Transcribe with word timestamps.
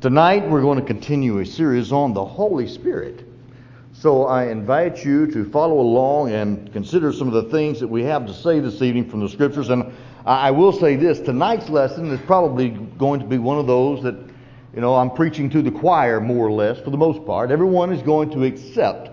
Tonight 0.00 0.48
we're 0.48 0.60
going 0.60 0.78
to 0.78 0.84
continue 0.84 1.40
a 1.40 1.44
series 1.44 1.90
on 1.90 2.14
the 2.14 2.24
Holy 2.24 2.68
Spirit. 2.68 3.24
So 3.92 4.26
I 4.26 4.46
invite 4.46 5.04
you 5.04 5.26
to 5.32 5.50
follow 5.50 5.80
along 5.80 6.30
and 6.30 6.72
consider 6.72 7.12
some 7.12 7.26
of 7.26 7.34
the 7.34 7.50
things 7.50 7.80
that 7.80 7.88
we 7.88 8.04
have 8.04 8.24
to 8.26 8.32
say 8.32 8.60
this 8.60 8.80
evening 8.80 9.10
from 9.10 9.18
the 9.18 9.28
scriptures. 9.28 9.70
And 9.70 9.92
I 10.24 10.52
will 10.52 10.70
say 10.70 10.94
this 10.94 11.18
tonight's 11.18 11.68
lesson 11.68 12.12
is 12.12 12.20
probably 12.26 12.68
going 12.68 13.18
to 13.18 13.26
be 13.26 13.38
one 13.38 13.58
of 13.58 13.66
those 13.66 14.00
that, 14.04 14.14
you 14.72 14.80
know, 14.80 14.94
I'm 14.94 15.10
preaching 15.10 15.50
to 15.50 15.62
the 15.62 15.72
choir 15.72 16.20
more 16.20 16.46
or 16.46 16.52
less 16.52 16.78
for 16.78 16.90
the 16.90 16.96
most 16.96 17.26
part. 17.26 17.50
Everyone 17.50 17.92
is 17.92 18.00
going 18.00 18.30
to 18.30 18.44
accept 18.44 19.10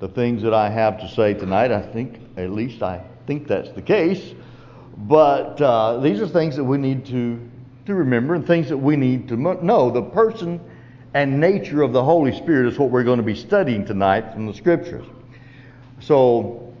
the 0.00 0.08
things 0.08 0.42
that 0.44 0.54
I 0.54 0.70
have 0.70 0.98
to 1.00 1.08
say 1.10 1.34
tonight. 1.34 1.70
I 1.70 1.82
think, 1.82 2.20
at 2.38 2.48
least 2.48 2.82
I 2.82 3.04
think 3.26 3.46
that's 3.46 3.70
the 3.72 3.82
case. 3.82 4.32
But 4.96 5.60
uh, 5.60 5.98
these 5.98 6.22
are 6.22 6.26
things 6.26 6.56
that 6.56 6.64
we 6.64 6.78
need 6.78 7.04
to 7.06 7.50
to 7.86 7.94
remember 7.94 8.34
and 8.34 8.46
things 8.46 8.68
that 8.68 8.78
we 8.78 8.96
need 8.96 9.28
to 9.28 9.36
know. 9.36 9.90
The 9.90 10.02
person 10.02 10.60
and 11.12 11.38
nature 11.38 11.82
of 11.82 11.92
the 11.92 12.02
Holy 12.02 12.34
Spirit 12.36 12.72
is 12.72 12.78
what 12.78 12.90
we're 12.90 13.04
going 13.04 13.18
to 13.18 13.24
be 13.24 13.34
studying 13.34 13.84
tonight 13.84 14.32
from 14.32 14.46
the 14.46 14.54
Scriptures. 14.54 15.06
So 16.00 16.74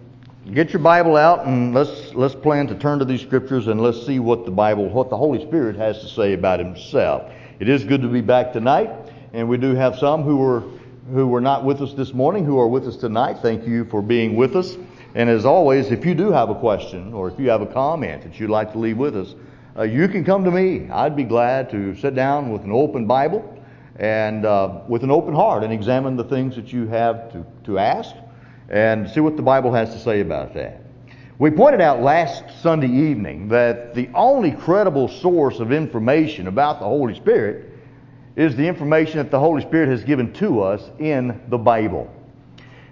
get 0.52 0.72
your 0.72 0.80
Bible 0.80 1.16
out 1.16 1.46
and 1.46 1.74
let's 1.74 2.14
let's 2.14 2.34
plan 2.34 2.66
to 2.68 2.74
turn 2.74 2.98
to 2.98 3.04
these 3.04 3.20
Scriptures 3.20 3.68
and 3.68 3.80
let's 3.80 4.04
see 4.06 4.18
what 4.18 4.44
the 4.44 4.50
Bible, 4.50 4.88
what 4.88 5.10
the 5.10 5.16
Holy 5.16 5.44
Spirit 5.46 5.76
has 5.76 6.00
to 6.00 6.08
say 6.08 6.32
about 6.32 6.58
Himself. 6.58 7.30
It 7.60 7.68
is 7.68 7.84
good 7.84 8.02
to 8.02 8.08
be 8.08 8.20
back 8.20 8.52
tonight, 8.52 8.90
and 9.32 9.48
we 9.48 9.56
do 9.56 9.74
have 9.74 9.98
some 9.98 10.22
who 10.22 10.36
were 10.38 10.64
who 11.12 11.28
were 11.28 11.40
not 11.40 11.64
with 11.64 11.82
us 11.82 11.92
this 11.92 12.14
morning 12.14 12.46
who 12.46 12.58
are 12.58 12.66
with 12.66 12.86
us 12.88 12.96
tonight. 12.96 13.38
Thank 13.42 13.66
you 13.66 13.84
for 13.84 14.00
being 14.00 14.36
with 14.36 14.56
us. 14.56 14.76
And 15.14 15.28
as 15.28 15.44
always, 15.44 15.92
if 15.92 16.04
you 16.04 16.14
do 16.14 16.32
have 16.32 16.48
a 16.48 16.54
question 16.54 17.12
or 17.12 17.28
if 17.28 17.38
you 17.38 17.50
have 17.50 17.60
a 17.60 17.66
comment 17.66 18.22
that 18.22 18.40
you'd 18.40 18.50
like 18.50 18.72
to 18.72 18.78
leave 18.78 18.96
with 18.96 19.14
us, 19.14 19.34
uh, 19.76 19.82
you 19.82 20.06
can 20.08 20.24
come 20.24 20.44
to 20.44 20.50
me. 20.50 20.88
I'd 20.90 21.16
be 21.16 21.24
glad 21.24 21.70
to 21.70 21.96
sit 21.96 22.14
down 22.14 22.52
with 22.52 22.62
an 22.62 22.70
open 22.70 23.06
Bible 23.06 23.50
and 23.96 24.44
uh, 24.44 24.80
with 24.88 25.02
an 25.02 25.10
open 25.10 25.34
heart 25.34 25.64
and 25.64 25.72
examine 25.72 26.16
the 26.16 26.24
things 26.24 26.54
that 26.56 26.72
you 26.72 26.86
have 26.86 27.32
to, 27.32 27.44
to 27.64 27.78
ask 27.78 28.14
and 28.68 29.08
see 29.10 29.20
what 29.20 29.36
the 29.36 29.42
Bible 29.42 29.72
has 29.72 29.90
to 29.90 29.98
say 29.98 30.20
about 30.20 30.54
that. 30.54 30.80
We 31.38 31.50
pointed 31.50 31.80
out 31.80 32.00
last 32.00 32.44
Sunday 32.62 32.86
evening 32.86 33.48
that 33.48 33.94
the 33.94 34.08
only 34.14 34.52
credible 34.52 35.08
source 35.08 35.58
of 35.58 35.72
information 35.72 36.46
about 36.46 36.78
the 36.78 36.86
Holy 36.86 37.14
Spirit 37.14 37.70
is 38.36 38.54
the 38.54 38.66
information 38.66 39.18
that 39.18 39.32
the 39.32 39.40
Holy 39.40 39.62
Spirit 39.62 39.88
has 39.88 40.04
given 40.04 40.32
to 40.34 40.60
us 40.62 40.90
in 41.00 41.40
the 41.48 41.58
Bible. 41.58 42.08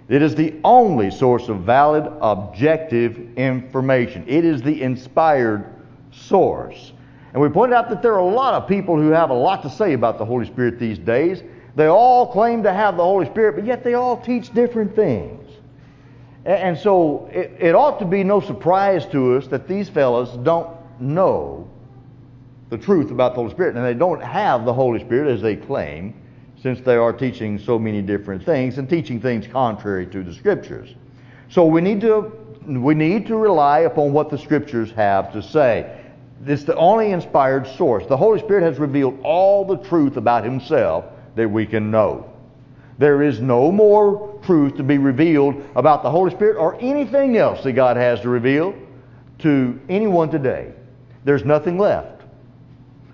It 0.09 0.21
is 0.21 0.35
the 0.35 0.55
only 0.65 1.11
source 1.11 1.47
of 1.47 1.61
valid, 1.61 2.05
objective 2.21 3.37
information. 3.37 4.25
It 4.27 4.43
is 4.43 4.61
the 4.61 4.81
inspired 4.81 5.72
source. 6.13 6.93
And 7.33 7.41
we 7.41 7.49
pointed 7.49 7.75
out 7.75 7.89
that 7.89 8.01
there 8.01 8.13
are 8.13 8.19
a 8.19 8.25
lot 8.25 8.53
of 8.53 8.67
people 8.67 8.95
who 8.95 9.09
have 9.09 9.31
a 9.31 9.35
lot 9.35 9.63
to 9.63 9.69
say 9.69 9.93
about 9.93 10.17
the 10.17 10.25
Holy 10.25 10.45
Spirit 10.45 10.79
these 10.79 10.99
days. 10.99 11.43
They 11.75 11.87
all 11.87 12.31
claim 12.31 12.61
to 12.63 12.71
have 12.71 12.97
the 12.97 13.03
Holy 13.03 13.25
Spirit, 13.25 13.55
but 13.55 13.65
yet 13.65 13.83
they 13.83 13.95
all 13.95 14.17
teach 14.21 14.53
different 14.53 14.95
things. 14.95 15.39
And 16.45 16.77
so 16.77 17.29
it, 17.31 17.55
it 17.59 17.75
ought 17.75 17.99
to 17.99 18.05
be 18.05 18.23
no 18.23 18.39
surprise 18.39 19.05
to 19.07 19.35
us 19.37 19.47
that 19.47 19.67
these 19.67 19.89
fellows 19.89 20.37
don't 20.43 20.69
know 20.99 21.67
the 22.69 22.77
truth 22.77 23.11
about 23.11 23.33
the 23.33 23.41
Holy 23.41 23.51
Spirit, 23.51 23.75
and 23.75 23.85
they 23.85 23.93
don't 23.93 24.21
have 24.21 24.65
the 24.65 24.73
Holy 24.73 24.99
Spirit 24.99 25.31
as 25.31 25.41
they 25.41 25.55
claim, 25.55 26.13
since 26.61 26.81
they 26.81 26.95
are 26.95 27.13
teaching 27.13 27.57
so 27.57 27.79
many 27.79 28.01
different 28.01 28.43
things 28.43 28.77
and 28.77 28.89
teaching 28.89 29.19
things 29.19 29.47
contrary 29.47 30.05
to 30.07 30.23
the 30.23 30.33
Scriptures. 30.33 30.95
So 31.49 31.65
we 31.65 31.81
need 31.81 32.01
to 32.01 32.31
we 32.65 32.93
need 32.93 33.27
to 33.27 33.35
rely 33.35 33.79
upon 33.79 34.13
what 34.13 34.29
the 34.29 34.37
Scriptures 34.37 34.91
have 34.91 35.33
to 35.33 35.41
say. 35.41 36.02
It's 36.45 36.63
the 36.63 36.75
only 36.75 37.11
inspired 37.11 37.67
source. 37.77 38.05
The 38.07 38.17
Holy 38.17 38.39
Spirit 38.39 38.63
has 38.63 38.79
revealed 38.79 39.19
all 39.23 39.65
the 39.65 39.77
truth 39.77 40.17
about 40.17 40.43
Himself 40.43 41.05
that 41.35 41.49
we 41.49 41.65
can 41.65 41.91
know. 41.91 42.29
There 42.97 43.23
is 43.23 43.39
no 43.39 43.71
more 43.71 44.39
truth 44.43 44.77
to 44.77 44.83
be 44.83 44.97
revealed 44.97 45.63
about 45.75 46.03
the 46.03 46.11
Holy 46.11 46.31
Spirit 46.31 46.57
or 46.57 46.79
anything 46.79 47.37
else 47.37 47.63
that 47.63 47.73
God 47.73 47.97
has 47.97 48.21
to 48.21 48.29
reveal 48.29 48.75
to 49.39 49.79
anyone 49.89 50.29
today. 50.29 50.73
There's 51.23 51.43
nothing 51.43 51.77
left. 51.77 52.21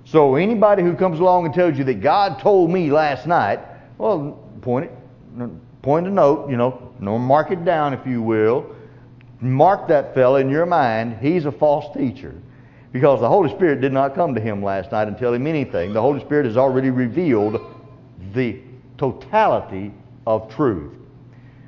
So 0.06 0.36
anybody 0.36 0.84
who 0.84 0.96
comes 0.96 1.20
along 1.20 1.46
and 1.46 1.53
tells 1.53 1.78
you 1.78 1.84
that 1.86 2.02
God 2.02 2.40
told 2.40 2.72
me 2.72 2.92
last 2.92 3.28
night, 3.28 3.59
well, 3.98 4.44
point 4.62 4.90
it, 4.90 5.82
point 5.82 6.08
a 6.08 6.09
note, 6.09 6.50
you 6.50 6.58
know, 6.58 6.92
mark 7.00 7.52
it 7.52 7.64
down 7.64 7.94
if 7.94 8.06
you 8.06 8.22
will. 8.22 8.76
Mark 9.40 9.88
that 9.88 10.14
fellow 10.14 10.38
in 10.38 10.50
your 10.50 10.66
mind. 10.66 11.20
He's 11.22 11.46
a 11.46 11.52
false 11.52 11.96
teacher. 11.96 12.36
Because 12.92 13.20
the 13.20 13.30
Holy 13.30 13.50
Spirit 13.50 13.82
did 13.82 13.94
not 13.94 14.16
come 14.16 14.34
to 14.34 14.42
him 14.42 14.64
last 14.64 14.92
night 14.92 15.08
and 15.08 15.18
tell 15.18 15.34
him 15.34 15.46
anything. 15.46 15.94
The 15.94 16.02
Holy 16.02 16.20
Spirit 16.22 16.46
has 16.46 16.58
already 16.58 16.90
revealed 16.90 17.62
the 18.34 18.60
totality 18.98 19.92
of 20.26 20.54
truth. 20.54 20.94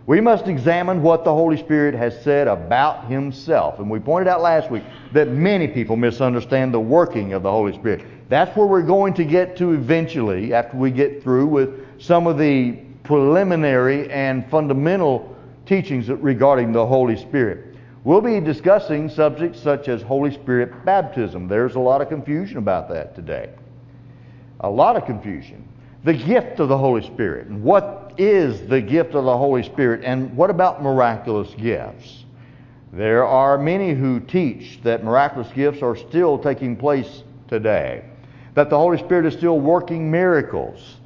We 0.07 0.19
must 0.19 0.47
examine 0.47 1.03
what 1.03 1.23
the 1.23 1.33
Holy 1.33 1.57
Spirit 1.57 1.93
has 1.93 2.21
said 2.23 2.47
about 2.47 3.05
Himself. 3.05 3.79
And 3.79 3.89
we 3.89 3.99
pointed 3.99 4.27
out 4.27 4.41
last 4.41 4.71
week 4.71 4.83
that 5.13 5.29
many 5.29 5.67
people 5.67 5.95
misunderstand 5.95 6.73
the 6.73 6.79
working 6.79 7.33
of 7.33 7.43
the 7.43 7.51
Holy 7.51 7.73
Spirit. 7.73 8.03
That's 8.27 8.55
where 8.57 8.65
we're 8.65 8.81
going 8.81 9.13
to 9.13 9.23
get 9.23 9.55
to 9.57 9.73
eventually 9.73 10.53
after 10.53 10.75
we 10.75 10.89
get 10.89 11.21
through 11.21 11.47
with 11.47 12.01
some 12.01 12.27
of 12.27 12.37
the 12.37 12.79
preliminary 13.03 14.09
and 14.11 14.49
fundamental 14.49 15.35
teachings 15.65 16.09
regarding 16.09 16.71
the 16.71 16.85
Holy 16.85 17.15
Spirit. 17.15 17.70
We'll 18.03 18.21
be 18.21 18.39
discussing 18.39 19.09
subjects 19.09 19.59
such 19.59 19.87
as 19.87 20.01
Holy 20.01 20.33
Spirit 20.33 20.85
baptism. 20.85 21.47
There's 21.47 21.75
a 21.75 21.79
lot 21.79 22.01
of 22.01 22.09
confusion 22.09 22.57
about 22.57 22.89
that 22.89 23.13
today. 23.13 23.49
A 24.61 24.69
lot 24.69 24.95
of 24.95 25.05
confusion. 25.05 25.67
The 26.03 26.13
gift 26.13 26.59
of 26.59 26.67
the 26.67 26.77
Holy 26.77 27.03
Spirit. 27.03 27.47
And 27.47 27.63
what 27.63 28.13
is 28.17 28.67
the 28.67 28.81
gift 28.81 29.13
of 29.13 29.25
the 29.25 29.37
Holy 29.37 29.61
Spirit? 29.61 30.01
And 30.03 30.35
what 30.35 30.49
about 30.49 30.81
miraculous 30.81 31.53
gifts? 31.53 32.25
There 32.91 33.23
are 33.23 33.57
many 33.57 33.93
who 33.93 34.19
teach 34.19 34.81
that 34.83 35.03
miraculous 35.03 35.51
gifts 35.53 35.83
are 35.83 35.95
still 35.95 36.39
taking 36.39 36.75
place 36.75 37.23
today, 37.47 38.03
that 38.55 38.69
the 38.69 38.77
Holy 38.77 38.97
Spirit 38.97 39.27
is 39.27 39.33
still 39.33 39.59
working 39.59 40.09
miracles. 40.09 40.97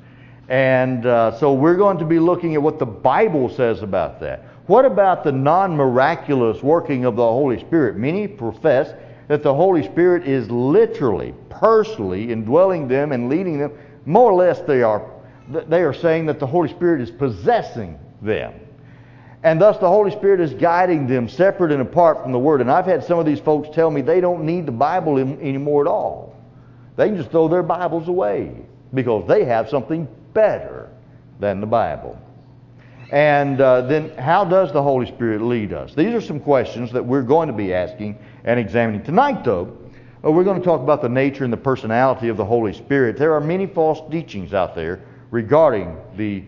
And 0.48 1.06
uh, 1.06 1.38
so 1.40 1.54
we're 1.54 1.76
going 1.76 1.98
to 1.98 2.06
be 2.06 2.20
looking 2.20 2.56
at 2.56 2.62
what 2.62 2.80
the 2.80 2.86
Bible 2.86 3.50
says 3.50 3.84
about 3.84 4.20
that. 4.22 4.46
What 4.68 4.86
about 4.86 5.24
the 5.24 5.32
non 5.32 5.76
miraculous 5.76 6.64
working 6.64 7.06
of 7.06 7.16
the 7.16 7.24
Holy 7.24 7.60
Spirit? 7.60 7.98
Many 7.98 8.28
profess 8.28 8.94
that 9.28 9.44
the 9.44 9.54
Holy 9.54 9.84
Spirit 9.84 10.28
is 10.28 10.50
literally, 10.50 11.34
personally 11.50 12.32
indwelling 12.32 12.88
them 12.88 13.12
and 13.12 13.30
leading 13.30 13.60
them. 13.60 13.72
More 14.06 14.32
or 14.32 14.36
less, 14.36 14.62
they 14.62 14.82
are, 14.82 15.08
they 15.50 15.82
are 15.82 15.94
saying 15.94 16.28
that 16.28 16.40
the 16.40 16.48
Holy 16.48 16.70
Spirit 16.70 17.02
is 17.02 17.12
possessing 17.12 18.00
them. 18.22 18.54
And 19.44 19.62
thus, 19.62 19.78
the 19.78 19.88
Holy 19.88 20.10
Spirit 20.10 20.40
is 20.40 20.54
guiding 20.56 21.06
them 21.06 21.30
separate 21.30 21.72
and 21.72 21.82
apart 21.82 22.24
from 22.24 22.32
the 22.32 22.40
Word. 22.40 22.62
And 22.62 22.72
I've 22.72 22.86
had 22.86 23.04
some 23.04 23.20
of 23.20 23.26
these 23.28 23.40
folks 23.40 23.70
tell 23.76 23.92
me 23.92 24.02
they 24.02 24.22
don't 24.22 24.44
need 24.44 24.66
the 24.66 24.72
Bible 24.72 25.20
anymore 25.20 25.82
at 25.82 25.88
all. 25.88 26.36
They 26.96 27.08
can 27.08 27.18
just 27.18 27.30
throw 27.30 27.48
their 27.48 27.62
Bibles 27.62 28.08
away 28.08 28.56
because 28.94 29.28
they 29.28 29.46
have 29.46 29.70
something 29.70 30.08
better 30.34 30.90
than 31.40 31.62
the 31.62 31.68
Bible. 31.68 32.20
And 33.12 33.62
uh, 33.62 33.82
then, 33.82 34.10
how 34.18 34.46
does 34.46 34.74
the 34.74 34.82
Holy 34.82 35.06
Spirit 35.06 35.42
lead 35.42 35.74
us? 35.74 35.94
These 35.94 36.14
are 36.14 36.22
some 36.22 36.40
questions 36.40 36.92
that 36.94 37.06
we're 37.06 37.22
going 37.22 37.48
to 37.48 37.54
be 37.54 37.74
asking 37.74 38.18
and 38.44 38.60
examining. 38.60 39.04
Tonight, 39.04 39.44
though, 39.44 39.78
uh, 40.24 40.32
we're 40.32 40.44
going 40.44 40.60
to 40.60 40.66
talk 40.66 40.82
about 40.82 41.02
the 41.02 41.10
nature 41.10 41.44
and 41.44 41.54
the 41.54 41.58
personality 41.58 42.30
of 42.30 42.38
the 42.38 42.46
Holy 42.46 42.74
Spirit. 42.74 43.18
There 43.18 43.34
are 43.34 43.42
many 43.42 43.68
false 43.68 44.02
teachings 44.12 44.54
out 44.54 44.74
there 44.74 45.02
regarding 45.30 45.98
the 46.18 46.44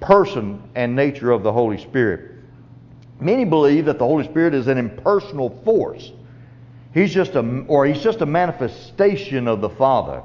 person 0.00 0.62
and 0.74 0.96
nature 0.96 1.30
of 1.30 1.44
the 1.44 1.52
Holy 1.52 1.78
Spirit. 1.78 2.32
Many 3.20 3.44
believe 3.44 3.84
that 3.84 3.98
the 3.98 4.06
Holy 4.06 4.24
Spirit 4.24 4.52
is 4.52 4.66
an 4.66 4.78
impersonal 4.78 5.50
force. 5.64 6.10
He's 6.92 7.14
just 7.14 7.36
a, 7.36 7.64
or 7.68 7.86
he's 7.86 8.02
just 8.02 8.20
a 8.20 8.26
manifestation 8.26 9.46
of 9.46 9.60
the 9.60 9.70
Father. 9.70 10.22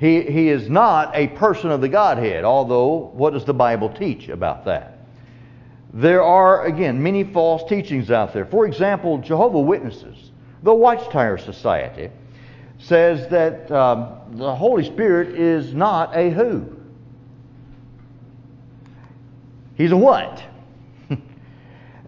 He, 0.00 0.22
he 0.22 0.48
is 0.48 0.70
not 0.70 1.14
a 1.14 1.26
person 1.26 1.70
of 1.70 1.82
the 1.82 1.88
Godhead, 1.88 2.42
although 2.42 3.10
what 3.12 3.34
does 3.34 3.44
the 3.44 3.52
Bible 3.52 3.90
teach 3.90 4.30
about 4.30 4.64
that? 4.64 4.98
There 5.92 6.22
are, 6.22 6.64
again, 6.64 7.02
many 7.02 7.22
false 7.22 7.68
teachings 7.68 8.10
out 8.10 8.32
there. 8.32 8.46
For 8.46 8.66
example, 8.66 9.18
Jehovah 9.18 9.60
Witnesses, 9.60 10.30
the 10.62 10.72
Watchtower 10.72 11.36
Society, 11.36 12.08
says 12.78 13.28
that 13.28 13.70
um, 13.70 14.38
the 14.38 14.54
Holy 14.54 14.84
Spirit 14.84 15.38
is 15.38 15.74
not 15.74 16.16
a 16.16 16.30
who. 16.30 16.64
He's 19.74 19.92
a 19.92 19.96
what? 19.98 20.42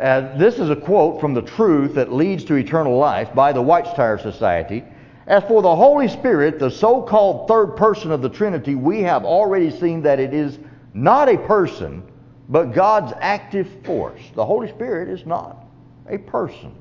uh, 0.00 0.38
this 0.38 0.58
is 0.58 0.70
a 0.70 0.76
quote 0.76 1.20
from 1.20 1.34
The 1.34 1.42
Truth 1.42 1.96
That 1.96 2.10
Leads 2.10 2.44
to 2.44 2.54
Eternal 2.54 2.96
Life 2.96 3.34
by 3.34 3.52
the 3.52 3.60
Watchtower 3.60 4.16
Society. 4.16 4.82
As 5.26 5.44
for 5.44 5.62
the 5.62 5.74
Holy 5.74 6.08
Spirit, 6.08 6.58
the 6.58 6.70
so 6.70 7.02
called 7.02 7.46
third 7.46 7.76
person 7.76 8.10
of 8.10 8.22
the 8.22 8.28
Trinity, 8.28 8.74
we 8.74 9.02
have 9.02 9.24
already 9.24 9.70
seen 9.70 10.02
that 10.02 10.18
it 10.18 10.34
is 10.34 10.58
not 10.94 11.28
a 11.28 11.38
person, 11.38 12.02
but 12.48 12.72
God's 12.72 13.12
active 13.20 13.68
force. 13.84 14.20
The 14.34 14.44
Holy 14.44 14.68
Spirit 14.68 15.08
is 15.08 15.24
not 15.24 15.64
a 16.08 16.18
person. 16.18 16.74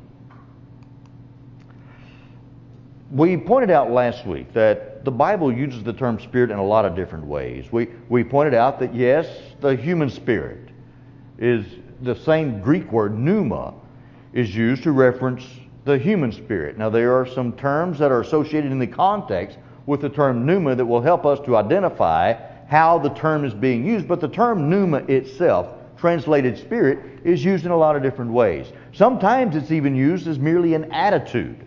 We 3.12 3.38
pointed 3.38 3.70
out 3.70 3.92
last 3.92 4.26
week 4.26 4.54
that 4.54 5.06
the 5.06 5.12
Bible 5.12 5.52
uses 5.52 5.84
the 5.84 5.94
term 5.94 6.20
spirit 6.20 6.50
in 6.50 6.58
a 6.58 6.66
lot 6.66 6.86
of 6.86 6.96
different 6.96 7.26
ways. 7.26 7.72
We, 7.72 7.90
we 8.10 8.24
pointed 8.24 8.54
out 8.54 8.80
that 8.80 8.96
yes, 8.96 9.28
the 9.60 9.76
human 9.76 10.10
spirit 10.10 10.70
is 11.38 11.66
the 12.02 12.16
same 12.16 12.62
Greek 12.62 12.92
word, 12.92 13.18
pneuma, 13.18 13.74
is 14.34 14.56
used 14.56 14.84
to 14.84 14.92
reference 14.92 15.44
the 15.84 15.98
human 15.98 16.32
spirit. 16.32 16.78
Now, 16.78 16.90
there 16.90 17.20
are 17.20 17.26
some 17.26 17.54
terms 17.54 18.00
that 18.00 18.12
are 18.12 18.22
associated 18.22 18.72
in 18.72 18.80
the 18.80 18.88
context 18.88 19.58
with 19.86 20.02
the 20.02 20.10
term 20.10 20.46
pneuma 20.46 20.76
that 20.76 20.86
will 20.86 21.02
help 21.02 21.26
us 21.26 21.40
to 21.46 21.58
identify 21.58 22.34
how 22.68 23.00
the 23.00 23.10
term 23.10 23.44
is 23.44 23.54
being 23.54 23.86
used, 23.86 24.08
but 24.08 24.22
the 24.22 24.28
term 24.28 24.70
pneuma 24.70 25.00
itself, 25.08 25.68
translated 25.98 26.58
spirit, 26.58 27.00
is 27.24 27.44
used 27.44 27.66
in 27.66 27.72
a 27.72 27.78
lot 27.78 27.96
of 27.96 28.04
different 28.04 28.32
ways. 28.32 28.72
Sometimes 28.94 29.56
it's 29.56 29.72
even 29.72 29.96
used 29.96 30.28
as 30.28 30.40
merely 30.40 30.74
an 30.76 30.92
attitude. 30.92 31.66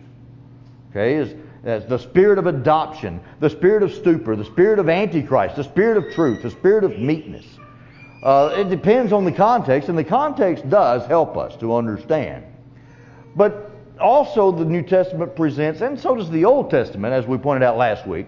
Okay, 0.89 1.17
as, 1.17 1.35
as 1.65 1.85
the 1.85 1.97
spirit 1.97 2.39
of 2.39 2.47
adoption, 2.47 3.19
the 3.41 3.49
spirit 3.49 3.83
of 3.83 3.93
stupor, 3.93 4.35
the 4.35 4.45
spirit 4.45 4.79
of 4.79 4.87
antichrist, 4.87 5.57
the 5.57 5.63
spirit 5.63 5.97
of 5.97 6.13
truth, 6.13 6.41
the 6.41 6.51
spirit 6.51 6.85
of 6.85 6.97
meekness. 6.97 7.45
Uh, 8.23 8.55
it 8.57 8.69
depends 8.69 9.11
on 9.11 9.25
the 9.25 9.31
context, 9.31 9.89
and 9.89 9.97
the 9.97 10.03
context 10.03 10.67
does 10.69 11.05
help 11.05 11.37
us 11.37 11.55
to 11.57 11.75
understand. 11.75 12.43
But 13.35 13.74
also, 13.99 14.51
the 14.51 14.65
New 14.65 14.81
Testament 14.81 15.35
presents, 15.35 15.81
and 15.81 15.99
so 15.99 16.15
does 16.15 16.29
the 16.29 16.45
Old 16.45 16.69
Testament, 16.69 17.13
as 17.13 17.25
we 17.25 17.37
pointed 17.37 17.63
out 17.63 17.77
last 17.77 18.05
week, 18.07 18.27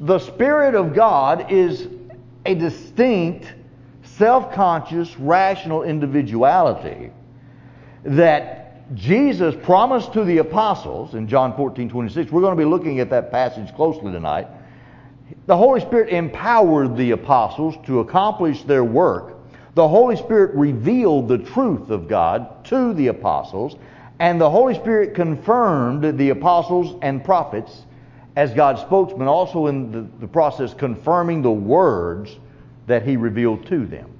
the 0.00 0.18
Spirit 0.18 0.74
of 0.74 0.94
God 0.94 1.50
is 1.50 1.88
a 2.46 2.54
distinct, 2.54 3.52
self 4.02 4.52
conscious, 4.52 5.16
rational 5.18 5.82
individuality 5.82 7.10
that 8.04 8.94
Jesus 8.94 9.54
promised 9.62 10.12
to 10.14 10.24
the 10.24 10.38
apostles 10.38 11.14
in 11.14 11.28
John 11.28 11.54
14 11.56 11.88
26. 11.88 12.32
We're 12.32 12.40
going 12.40 12.56
to 12.56 12.60
be 12.60 12.68
looking 12.68 13.00
at 13.00 13.10
that 13.10 13.30
passage 13.30 13.74
closely 13.74 14.12
tonight. 14.12 14.48
The 15.46 15.56
Holy 15.56 15.80
Spirit 15.80 16.10
empowered 16.10 16.96
the 16.96 17.10
apostles 17.10 17.74
to 17.86 18.00
accomplish 18.00 18.62
their 18.62 18.84
work. 18.84 19.36
The 19.74 19.86
Holy 19.86 20.16
Spirit 20.16 20.54
revealed 20.54 21.28
the 21.28 21.38
truth 21.38 21.90
of 21.90 22.08
God 22.08 22.64
to 22.66 22.94
the 22.94 23.08
apostles, 23.08 23.76
and 24.18 24.40
the 24.40 24.50
Holy 24.50 24.74
Spirit 24.74 25.14
confirmed 25.14 26.18
the 26.18 26.30
apostles 26.30 26.98
and 27.02 27.24
prophets 27.24 27.84
as 28.36 28.52
God's 28.52 28.80
spokesman, 28.80 29.28
also 29.28 29.66
in 29.66 29.90
the, 29.90 30.06
the 30.20 30.28
process 30.28 30.74
confirming 30.74 31.42
the 31.42 31.50
words 31.50 32.38
that 32.86 33.04
He 33.04 33.16
revealed 33.16 33.66
to 33.66 33.86
them. 33.86 34.10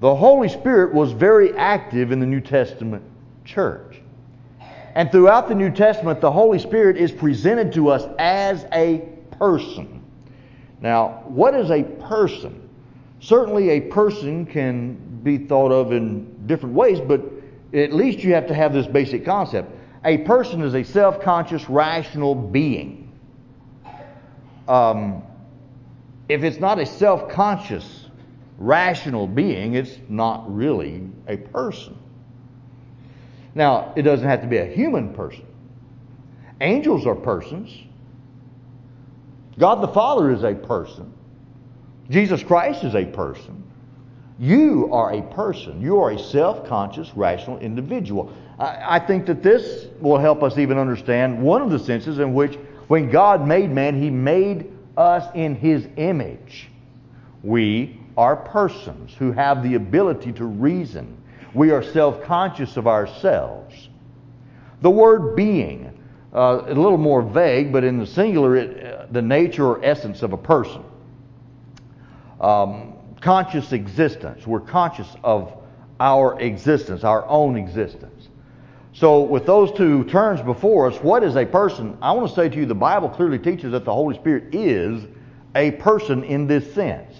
The 0.00 0.14
Holy 0.14 0.48
Spirit 0.48 0.94
was 0.94 1.12
very 1.12 1.56
active 1.56 2.12
in 2.12 2.20
the 2.20 2.26
New 2.26 2.40
Testament 2.40 3.02
church. 3.44 4.00
And 4.94 5.10
throughout 5.10 5.48
the 5.48 5.54
New 5.54 5.70
Testament, 5.70 6.20
the 6.20 6.32
Holy 6.32 6.58
Spirit 6.58 6.96
is 6.96 7.12
presented 7.12 7.72
to 7.74 7.88
us 7.88 8.06
as 8.18 8.66
a 8.72 9.06
person. 9.32 10.02
Now, 10.80 11.22
what 11.26 11.54
is 11.54 11.70
a 11.70 11.82
person? 11.82 12.68
Certainly, 13.20 13.70
a 13.70 13.80
person 13.80 14.46
can 14.46 14.94
be 15.22 15.38
thought 15.38 15.72
of 15.72 15.92
in 15.92 16.46
different 16.46 16.74
ways, 16.74 17.00
but 17.00 17.20
at 17.72 17.92
least 17.92 18.20
you 18.20 18.34
have 18.34 18.46
to 18.46 18.54
have 18.54 18.72
this 18.72 18.86
basic 18.86 19.24
concept 19.24 19.70
a 20.06 20.18
person 20.18 20.62
is 20.62 20.74
a 20.74 20.84
self 20.84 21.20
conscious, 21.20 21.68
rational 21.68 22.34
being. 22.34 23.12
Um, 24.68 25.22
if 26.28 26.44
it's 26.44 26.58
not 26.58 26.78
a 26.78 26.86
self 26.86 27.28
conscious, 27.28 28.06
rational 28.56 29.26
being, 29.26 29.74
it's 29.74 29.98
not 30.08 30.44
really 30.54 31.08
a 31.26 31.36
person. 31.36 31.98
Now, 33.54 33.92
it 33.96 34.02
doesn't 34.02 34.28
have 34.28 34.42
to 34.42 34.46
be 34.46 34.58
a 34.58 34.66
human 34.66 35.12
person. 35.12 35.44
Angels 36.60 37.04
are 37.04 37.14
persons. 37.14 37.70
God 39.58 39.82
the 39.82 39.88
Father 39.88 40.30
is 40.30 40.44
a 40.44 40.54
person. 40.54 41.12
Jesus 42.10 42.42
Christ 42.42 42.84
is 42.84 42.94
a 42.94 43.06
person. 43.06 43.64
You 44.38 44.92
are 44.92 45.14
a 45.14 45.22
person. 45.22 45.80
You 45.80 46.00
are 46.00 46.10
a 46.10 46.18
self 46.18 46.66
conscious, 46.66 47.10
rational 47.14 47.58
individual. 47.58 48.32
I, 48.58 48.96
I 48.96 48.98
think 48.98 49.26
that 49.26 49.42
this 49.42 49.86
will 50.00 50.18
help 50.18 50.42
us 50.42 50.58
even 50.58 50.78
understand 50.78 51.42
one 51.42 51.62
of 51.62 51.70
the 51.70 51.78
senses 51.78 52.18
in 52.18 52.34
which, 52.34 52.58
when 52.88 53.10
God 53.10 53.46
made 53.46 53.70
man, 53.70 54.00
he 54.00 54.10
made 54.10 54.72
us 54.96 55.28
in 55.34 55.54
his 55.54 55.88
image. 55.96 56.68
We 57.42 57.98
are 58.16 58.36
persons 58.36 59.14
who 59.14 59.32
have 59.32 59.62
the 59.62 59.74
ability 59.74 60.32
to 60.32 60.44
reason. 60.44 61.16
We 61.54 61.70
are 61.70 61.82
self 61.82 62.22
conscious 62.22 62.76
of 62.76 62.86
ourselves. 62.86 63.88
The 64.82 64.90
word 64.90 65.34
being, 65.34 65.98
uh, 66.34 66.64
a 66.66 66.74
little 66.74 66.98
more 66.98 67.22
vague, 67.22 67.72
but 67.72 67.84
in 67.84 67.98
the 67.98 68.06
singular, 68.06 68.56
it, 68.56 68.84
uh, 68.84 69.06
the 69.10 69.22
nature 69.22 69.66
or 69.66 69.82
essence 69.82 70.22
of 70.22 70.34
a 70.34 70.36
person. 70.36 70.84
Um, 72.38 72.95
conscious 73.26 73.72
existence. 73.72 74.46
We're 74.46 74.60
conscious 74.60 75.08
of 75.24 75.52
our 75.98 76.38
existence, 76.40 77.02
our 77.02 77.26
own 77.26 77.56
existence. 77.56 78.28
So, 78.92 79.22
with 79.22 79.44
those 79.46 79.72
two 79.72 80.04
terms 80.04 80.40
before 80.40 80.86
us, 80.86 80.96
what 81.02 81.24
is 81.24 81.34
a 81.34 81.44
person? 81.44 81.98
I 82.00 82.12
want 82.12 82.28
to 82.28 82.34
say 82.36 82.48
to 82.48 82.56
you, 82.56 82.66
the 82.66 82.74
Bible 82.76 83.08
clearly 83.08 83.40
teaches 83.40 83.72
that 83.72 83.84
the 83.84 83.92
Holy 83.92 84.14
Spirit 84.14 84.54
is 84.54 85.02
a 85.56 85.72
person 85.72 86.22
in 86.22 86.46
this 86.46 86.72
sense. 86.72 87.16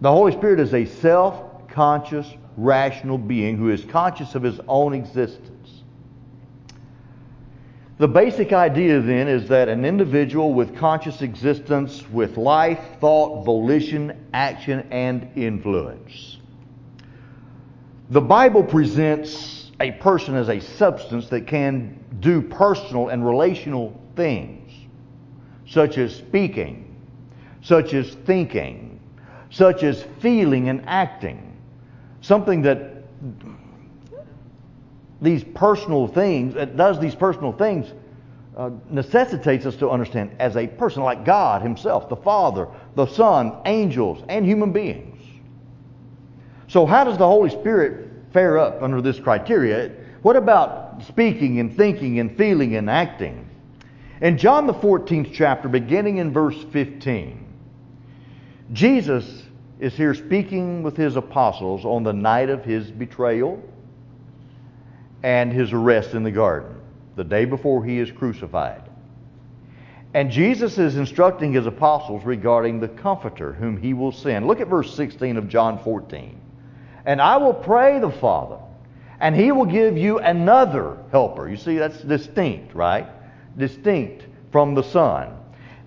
The 0.00 0.10
Holy 0.10 0.32
Spirit 0.32 0.58
is 0.58 0.74
a 0.74 0.84
self 0.84 1.68
conscious, 1.68 2.26
rational 2.56 3.18
being 3.18 3.56
who 3.56 3.70
is 3.70 3.84
conscious 3.84 4.34
of 4.34 4.42
his 4.42 4.58
own 4.66 4.94
existence. 4.94 5.48
The 7.98 8.08
basic 8.08 8.52
idea 8.52 9.00
then 9.00 9.26
is 9.26 9.48
that 9.48 9.70
an 9.70 9.86
individual 9.86 10.52
with 10.52 10.76
conscious 10.76 11.22
existence, 11.22 12.04
with 12.10 12.36
life, 12.36 12.78
thought, 13.00 13.44
volition, 13.44 14.26
action, 14.34 14.86
and 14.90 15.30
influence. 15.34 16.36
The 18.10 18.20
Bible 18.20 18.62
presents 18.62 19.72
a 19.80 19.92
person 19.92 20.34
as 20.34 20.50
a 20.50 20.60
substance 20.60 21.28
that 21.30 21.46
can 21.46 21.98
do 22.20 22.42
personal 22.42 23.08
and 23.08 23.26
relational 23.26 23.98
things, 24.14 24.70
such 25.66 25.96
as 25.96 26.14
speaking, 26.14 26.94
such 27.62 27.94
as 27.94 28.14
thinking, 28.26 29.00
such 29.50 29.82
as 29.82 30.04
feeling 30.20 30.68
and 30.68 30.84
acting. 30.86 31.56
Something 32.20 32.60
that 32.62 33.04
these 35.20 35.44
personal 35.44 36.06
things, 36.08 36.54
it 36.54 36.76
does 36.76 37.00
these 37.00 37.14
personal 37.14 37.52
things, 37.52 37.92
uh, 38.56 38.70
necessitates 38.90 39.66
us 39.66 39.76
to 39.76 39.90
understand 39.90 40.30
as 40.38 40.56
a 40.56 40.66
person, 40.66 41.02
like 41.02 41.24
God 41.24 41.62
Himself, 41.62 42.08
the 42.08 42.16
Father, 42.16 42.68
the 42.94 43.06
Son, 43.06 43.58
angels, 43.66 44.22
and 44.28 44.46
human 44.46 44.72
beings. 44.72 45.22
So, 46.68 46.86
how 46.86 47.04
does 47.04 47.18
the 47.18 47.26
Holy 47.26 47.50
Spirit 47.50 48.10
fare 48.32 48.58
up 48.58 48.82
under 48.82 49.00
this 49.00 49.20
criteria? 49.20 49.92
What 50.22 50.36
about 50.36 51.02
speaking 51.04 51.60
and 51.60 51.76
thinking 51.76 52.18
and 52.18 52.36
feeling 52.36 52.76
and 52.76 52.90
acting? 52.90 53.48
In 54.20 54.38
John 54.38 54.66
the 54.66 54.74
14th 54.74 55.32
chapter, 55.34 55.68
beginning 55.68 56.16
in 56.16 56.32
verse 56.32 56.56
15, 56.72 57.46
Jesus 58.72 59.44
is 59.78 59.94
here 59.94 60.14
speaking 60.14 60.82
with 60.82 60.96
his 60.96 61.16
apostles 61.16 61.84
on 61.84 62.02
the 62.02 62.12
night 62.12 62.48
of 62.48 62.64
his 62.64 62.90
betrayal 62.90 63.62
and 65.22 65.52
his 65.52 65.72
arrest 65.72 66.14
in 66.14 66.22
the 66.22 66.30
garden, 66.30 66.74
the 67.16 67.24
day 67.24 67.44
before 67.44 67.84
he 67.84 67.98
is 67.98 68.10
crucified. 68.10 68.82
And 70.14 70.30
Jesus 70.30 70.78
is 70.78 70.96
instructing 70.96 71.52
his 71.52 71.66
apostles 71.66 72.24
regarding 72.24 72.80
the 72.80 72.88
Comforter 72.88 73.52
whom 73.52 73.76
he 73.76 73.92
will 73.92 74.12
send. 74.12 74.46
Look 74.46 74.60
at 74.60 74.68
verse 74.68 74.94
16 74.94 75.36
of 75.36 75.48
John 75.48 75.82
14. 75.82 76.40
And 77.04 77.20
I 77.20 77.36
will 77.36 77.54
pray 77.54 77.98
the 77.98 78.10
Father, 78.10 78.58
and 79.20 79.34
he 79.34 79.52
will 79.52 79.66
give 79.66 79.96
you 79.96 80.18
another 80.18 80.98
helper. 81.10 81.48
You 81.48 81.56
see, 81.56 81.76
that's 81.76 82.00
distinct, 82.00 82.74
right? 82.74 83.06
Distinct 83.58 84.26
from 84.52 84.74
the 84.74 84.82
Son. 84.82 85.32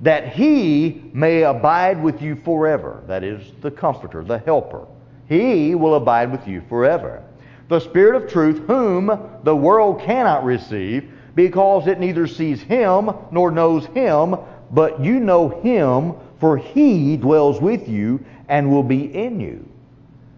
That 0.01 0.33
he 0.33 1.01
may 1.13 1.43
abide 1.43 2.01
with 2.01 2.21
you 2.21 2.36
forever. 2.36 3.03
That 3.07 3.24
is 3.24 3.51
the 3.62 3.71
Comforter, 3.71 4.24
the 4.24 4.39
Helper. 4.39 4.86
He 5.27 5.75
will 5.75 5.95
abide 5.95 6.31
with 6.31 6.48
you 6.48 6.62
forever 6.69 7.24
the 7.70 7.80
Spirit 7.80 8.22
of 8.22 8.30
truth, 8.30 8.58
whom 8.68 9.40
the 9.44 9.56
world 9.56 10.02
cannot 10.02 10.44
receive, 10.44 11.10
because 11.36 11.88
it 11.88 12.00
neither 12.00 12.28
sees 12.28 12.62
him 12.62 13.12
nor 13.32 13.52
knows 13.52 13.86
him, 13.88 14.36
but 14.72 15.00
you 15.00 15.20
know 15.20 15.50
him, 15.62 16.16
for 16.40 16.58
he 16.58 17.16
dwells 17.16 17.62
with 17.62 17.88
you 17.88 18.24
and 18.48 18.70
will 18.70 18.84
be 18.84 19.04
in 19.16 19.40
you. 19.40 19.66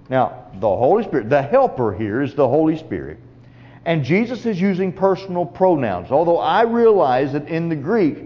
Now, 0.10 0.46
the 0.56 0.68
Holy 0.68 1.04
Spirit, 1.04 1.30
the 1.30 1.42
helper 1.42 1.94
here 1.94 2.22
is 2.22 2.36
the 2.36 2.48
Holy 2.48 2.78
Spirit. 2.78 3.18
And 3.86 4.04
Jesus 4.04 4.46
is 4.46 4.60
using 4.60 4.92
personal 4.92 5.46
pronouns, 5.46 6.12
although 6.12 6.38
I 6.38 6.64
realize 6.64 7.32
that 7.34 7.48
in 7.48 7.70
the 7.70 7.76
Greek, 7.76 8.26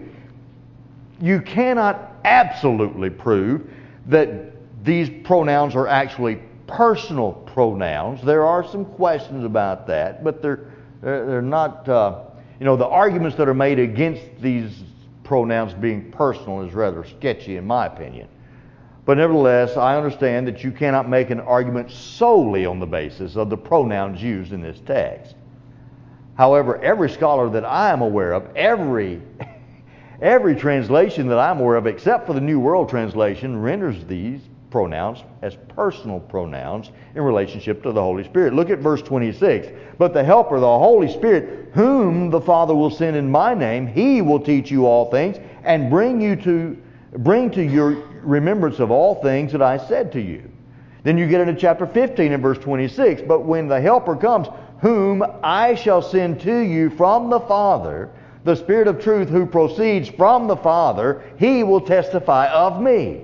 you 1.20 1.40
cannot 1.40 2.12
absolutely 2.24 3.08
prove 3.08 3.70
that 4.06 4.52
these 4.84 5.08
pronouns 5.24 5.74
are 5.74 5.86
actually 5.86 6.40
personal 6.66 7.32
pronouns. 7.32 8.22
There 8.22 8.44
are 8.44 8.66
some 8.66 8.84
questions 8.84 9.44
about 9.44 9.86
that, 9.86 10.24
but 10.24 10.42
they're, 10.42 10.70
they're, 11.02 11.26
they're 11.26 11.42
not, 11.42 11.88
uh, 11.88 12.24
you 12.58 12.66
know, 12.66 12.76
the 12.76 12.86
arguments 12.86 13.36
that 13.38 13.48
are 13.48 13.54
made 13.54 13.78
against 13.78 14.22
these 14.40 14.72
pronouns 15.24 15.74
being 15.74 16.10
personal 16.10 16.62
is 16.62 16.72
rather 16.72 17.04
sketchy 17.04 17.56
in 17.56 17.66
my 17.66 17.86
opinion. 17.86 18.28
But 19.04 19.18
nevertheless, 19.18 19.76
I 19.76 19.96
understand 19.96 20.48
that 20.48 20.64
you 20.64 20.72
cannot 20.72 21.08
make 21.08 21.30
an 21.30 21.40
argument 21.40 21.90
solely 21.92 22.66
on 22.66 22.80
the 22.80 22.86
basis 22.86 23.36
of 23.36 23.50
the 23.50 23.56
pronouns 23.56 24.20
used 24.20 24.52
in 24.52 24.60
this 24.60 24.80
text. 24.84 25.36
However, 26.36 26.82
every 26.82 27.08
scholar 27.10 27.48
that 27.50 27.64
I 27.64 27.92
am 27.92 28.02
aware 28.02 28.32
of, 28.32 28.54
every 28.56 29.22
every 30.20 30.56
translation 30.56 31.28
that 31.28 31.38
I'm 31.38 31.60
aware 31.60 31.76
of, 31.76 31.86
except 31.86 32.26
for 32.26 32.32
the 32.32 32.40
New 32.40 32.58
World 32.58 32.88
Translation, 32.88 33.60
renders 33.60 34.04
these 34.06 34.40
pronouns 34.70 35.22
as 35.42 35.56
personal 35.68 36.20
pronouns 36.20 36.90
in 37.14 37.22
relationship 37.22 37.82
to 37.82 37.92
the 37.92 38.00
Holy 38.00 38.24
Spirit. 38.24 38.54
Look 38.54 38.70
at 38.70 38.78
verse 38.78 39.02
26. 39.02 39.68
But 39.98 40.12
the 40.12 40.24
Helper, 40.24 40.60
the 40.60 40.78
Holy 40.78 41.10
Spirit, 41.12 41.70
whom 41.72 42.30
the 42.30 42.40
Father 42.40 42.74
will 42.74 42.90
send 42.90 43.16
in 43.16 43.30
my 43.30 43.54
name, 43.54 43.86
he 43.86 44.22
will 44.22 44.40
teach 44.40 44.70
you 44.70 44.86
all 44.86 45.10
things 45.10 45.38
and 45.64 45.90
bring 45.90 46.20
you 46.20 46.36
to 46.36 46.76
bring 47.18 47.50
to 47.50 47.62
your 47.62 47.92
remembrance 48.22 48.78
of 48.78 48.90
all 48.90 49.22
things 49.22 49.52
that 49.52 49.62
I 49.62 49.78
said 49.78 50.12
to 50.12 50.20
you. 50.20 50.50
Then 51.02 51.16
you 51.16 51.28
get 51.28 51.46
into 51.46 51.58
chapter 51.58 51.86
15 51.86 52.32
and 52.32 52.42
verse 52.42 52.58
26. 52.58 53.22
But 53.22 53.44
when 53.44 53.68
the 53.68 53.80
Helper 53.80 54.16
comes, 54.16 54.48
whom 54.80 55.24
I 55.42 55.74
shall 55.74 56.02
send 56.02 56.40
to 56.40 56.58
you 56.58 56.90
from 56.90 57.30
the 57.30 57.40
Father, 57.40 58.10
the 58.44 58.56
Spirit 58.56 58.88
of 58.88 59.02
truth 59.02 59.28
who 59.28 59.46
proceeds 59.46 60.08
from 60.08 60.46
the 60.46 60.56
Father, 60.56 61.22
he 61.38 61.62
will 61.62 61.80
testify 61.80 62.48
of 62.48 62.80
me. 62.80 63.22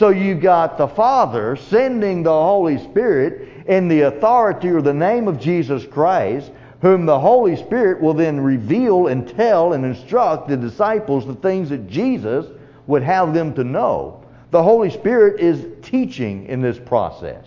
So 0.00 0.08
you've 0.08 0.40
got 0.40 0.78
the 0.78 0.88
Father 0.88 1.56
sending 1.56 2.22
the 2.22 2.30
Holy 2.30 2.78
Spirit 2.78 3.66
in 3.66 3.86
the 3.86 4.00
authority 4.00 4.70
or 4.70 4.80
the 4.80 4.94
name 4.94 5.28
of 5.28 5.38
Jesus 5.38 5.84
Christ, 5.84 6.50
whom 6.80 7.04
the 7.04 7.20
Holy 7.20 7.54
Spirit 7.54 8.00
will 8.00 8.14
then 8.14 8.40
reveal 8.40 9.08
and 9.08 9.28
tell 9.28 9.74
and 9.74 9.84
instruct 9.84 10.48
the 10.48 10.56
disciples 10.56 11.26
the 11.26 11.34
things 11.34 11.68
that 11.68 11.86
Jesus 11.86 12.46
would 12.86 13.02
have 13.02 13.34
them 13.34 13.52
to 13.52 13.62
know. 13.62 14.24
The 14.52 14.62
Holy 14.62 14.88
Spirit 14.88 15.38
is 15.38 15.66
teaching 15.82 16.46
in 16.46 16.62
this 16.62 16.78
process. 16.78 17.44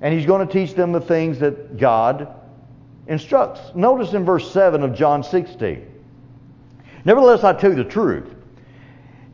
And 0.00 0.14
He's 0.14 0.24
going 0.24 0.46
to 0.46 0.52
teach 0.52 0.76
them 0.76 0.92
the 0.92 1.00
things 1.00 1.40
that 1.40 1.78
God 1.78 2.32
instructs. 3.08 3.60
Notice 3.74 4.12
in 4.12 4.24
verse 4.24 4.52
7 4.52 4.84
of 4.84 4.94
John 4.94 5.24
16. 5.24 5.84
Nevertheless, 7.04 7.42
I 7.42 7.54
tell 7.54 7.70
you 7.70 7.82
the 7.82 7.90
truth. 7.90 8.35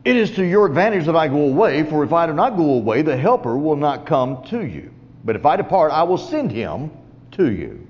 It 0.05 0.17
is 0.17 0.31
to 0.31 0.43
your 0.43 0.65
advantage 0.65 1.05
that 1.05 1.15
I 1.15 1.29
go 1.29 1.41
away, 1.43 1.83
for 1.83 2.03
if 2.03 2.11
I 2.11 2.27
do 2.27 2.33
not 2.33 2.57
go 2.57 2.73
away, 2.73 3.03
the 3.03 3.15
Helper 3.15 3.57
will 3.57 3.77
not 3.77 4.05
come 4.05 4.43
to 4.49 4.65
you. 4.65 4.91
But 5.23 5.37
if 5.37 5.45
I 5.45 5.55
depart, 5.55 5.93
I 5.93 6.03
will 6.03 6.17
send 6.17 6.51
him 6.51 6.91
to 7.31 7.49
you. 7.49 7.87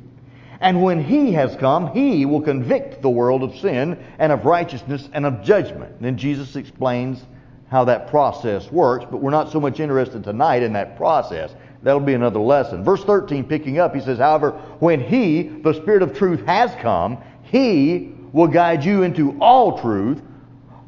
And 0.62 0.84
when 0.84 1.04
he 1.04 1.34
has 1.34 1.56
come, 1.56 1.92
he 1.92 2.26
will 2.26 2.42
convict 2.42 3.02
the 3.02 3.10
world 3.10 3.42
of 3.42 3.58
sin 3.58 3.98
and 4.20 4.32
of 4.32 4.46
righteousness 4.46 5.10
and 5.12 5.26
of 5.26 5.44
judgment. 5.44 6.02
Then 6.02 6.16
Jesus 6.16 6.56
explains 6.56 7.26
how 7.70 7.84
that 7.86 8.08
process 8.08 8.72
works, 8.72 9.06
but 9.10 9.18
we're 9.18 9.32
not 9.32 9.52
so 9.52 9.60
much 9.60 9.80
interested 9.80 10.24
tonight 10.24 10.62
in 10.62 10.74
that 10.74 10.96
process. 10.96 11.56
That'll 11.82 12.00
be 12.00 12.14
another 12.14 12.40
lesson. 12.40 12.84
Verse 12.84 13.04
13, 13.04 13.44
picking 13.46 13.80
up, 13.80 13.96
he 13.96 14.02
says, 14.02 14.20
However, 14.20 14.52
when 14.80 15.02
he, 15.02 15.42
the 15.42 15.74
Spirit 15.74 16.04
of 16.04 16.16
truth, 16.16 16.46
has 16.46 16.72
come, 16.76 17.18
he 17.42 18.14
will 18.32 18.48
guide 18.48 18.86
you 18.86 19.02
into 19.02 19.36
all 19.42 19.82
truth 19.82 20.22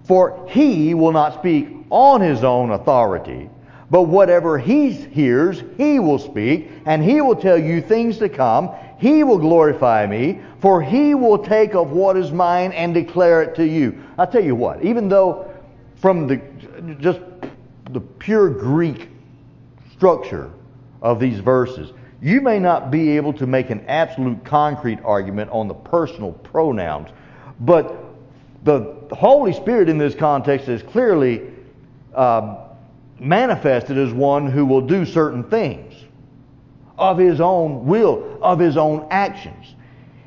for 0.07 0.47
he 0.49 0.93
will 0.93 1.11
not 1.11 1.39
speak 1.39 1.69
on 1.89 2.21
his 2.21 2.43
own 2.43 2.71
authority, 2.71 3.49
but 3.89 4.03
whatever 4.03 4.57
he 4.57 4.91
hears, 4.91 5.63
he 5.77 5.99
will 5.99 6.19
speak, 6.19 6.71
and 6.85 7.03
he 7.03 7.21
will 7.21 7.35
tell 7.35 7.57
you 7.57 7.81
things 7.81 8.17
to 8.19 8.29
come. 8.29 8.71
He 8.97 9.23
will 9.23 9.37
glorify 9.37 10.05
me, 10.07 10.41
for 10.61 10.81
he 10.81 11.15
will 11.15 11.37
take 11.37 11.75
of 11.75 11.91
what 11.91 12.17
is 12.17 12.31
mine 12.31 12.71
and 12.71 12.93
declare 12.93 13.41
it 13.43 13.55
to 13.55 13.65
you. 13.65 14.01
I'll 14.17 14.27
tell 14.27 14.43
you 14.43 14.55
what, 14.55 14.83
even 14.83 15.09
though 15.09 15.51
from 15.97 16.27
the 16.27 16.41
just 16.99 17.19
the 17.91 18.01
pure 18.01 18.49
Greek 18.49 19.09
structure 19.91 20.51
of 21.01 21.19
these 21.19 21.39
verses, 21.39 21.91
you 22.21 22.41
may 22.41 22.59
not 22.59 22.91
be 22.91 23.15
able 23.17 23.33
to 23.33 23.45
make 23.45 23.69
an 23.69 23.85
absolute 23.87 24.43
concrete 24.43 24.99
argument 25.03 25.51
on 25.51 25.67
the 25.67 25.73
personal 25.73 26.31
pronouns, 26.31 27.09
but 27.59 28.04
the 28.65 28.95
Holy 29.11 29.53
Spirit 29.53 29.89
in 29.89 29.99
this 29.99 30.15
context 30.15 30.67
is 30.67 30.81
clearly 30.81 31.43
uh, 32.15 32.57
manifested 33.19 33.95
as 33.95 34.11
one 34.11 34.49
who 34.49 34.65
will 34.65 34.81
do 34.81 35.05
certain 35.05 35.43
things 35.43 35.93
of 36.97 37.19
his 37.19 37.39
own 37.39 37.85
will, 37.85 38.39
of 38.41 38.57
his 38.57 38.75
own 38.75 39.07
actions. 39.11 39.75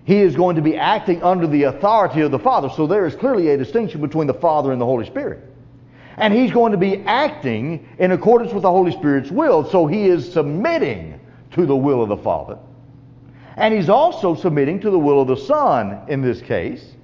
He 0.04 0.18
is 0.18 0.37
going 0.37 0.54
to 0.54 0.62
be 0.62 0.76
acting 0.76 1.21
under 1.23 1.49
the 1.49 1.64
authority 1.64 2.21
of 2.21 2.30
the 2.30 2.38
Father. 2.38 2.71
So 2.76 2.87
there 2.87 3.07
is 3.07 3.16
clearly 3.16 3.49
a 3.49 3.57
distinction 3.57 4.00
between 4.00 4.28
the 4.28 4.35
Father 4.35 4.71
and 4.71 4.80
the 4.80 4.87
Holy 4.87 5.04
Spirit. 5.04 5.42
And 6.16 6.33
he's 6.33 6.52
going 6.52 6.73
to 6.73 6.78
be 6.78 6.99
acting 7.02 7.88
in 7.99 8.12
accordance 8.12 8.52
with 8.52 8.62
the 8.62 8.71
Holy 8.71 8.92
Spirit's 8.92 9.30
will. 9.33 9.68
So 9.68 9.87
he 9.87 10.07
is 10.07 10.33
submitting 10.33 11.21
to 11.52 11.66
the 11.66 11.76
will 11.76 12.02
of 12.02 12.09
the 12.09 12.16
Father. 12.16 12.57
And 13.57 13.75
he's 13.75 13.88
also 13.88 14.37
submitting 14.37 14.78
to 14.80 14.90
the 14.90 14.99
will 14.99 15.21
of 15.21 15.28
the 15.28 15.37
Son 15.37 16.02
in 16.07 16.23
this 16.23 16.40
case 16.40 16.95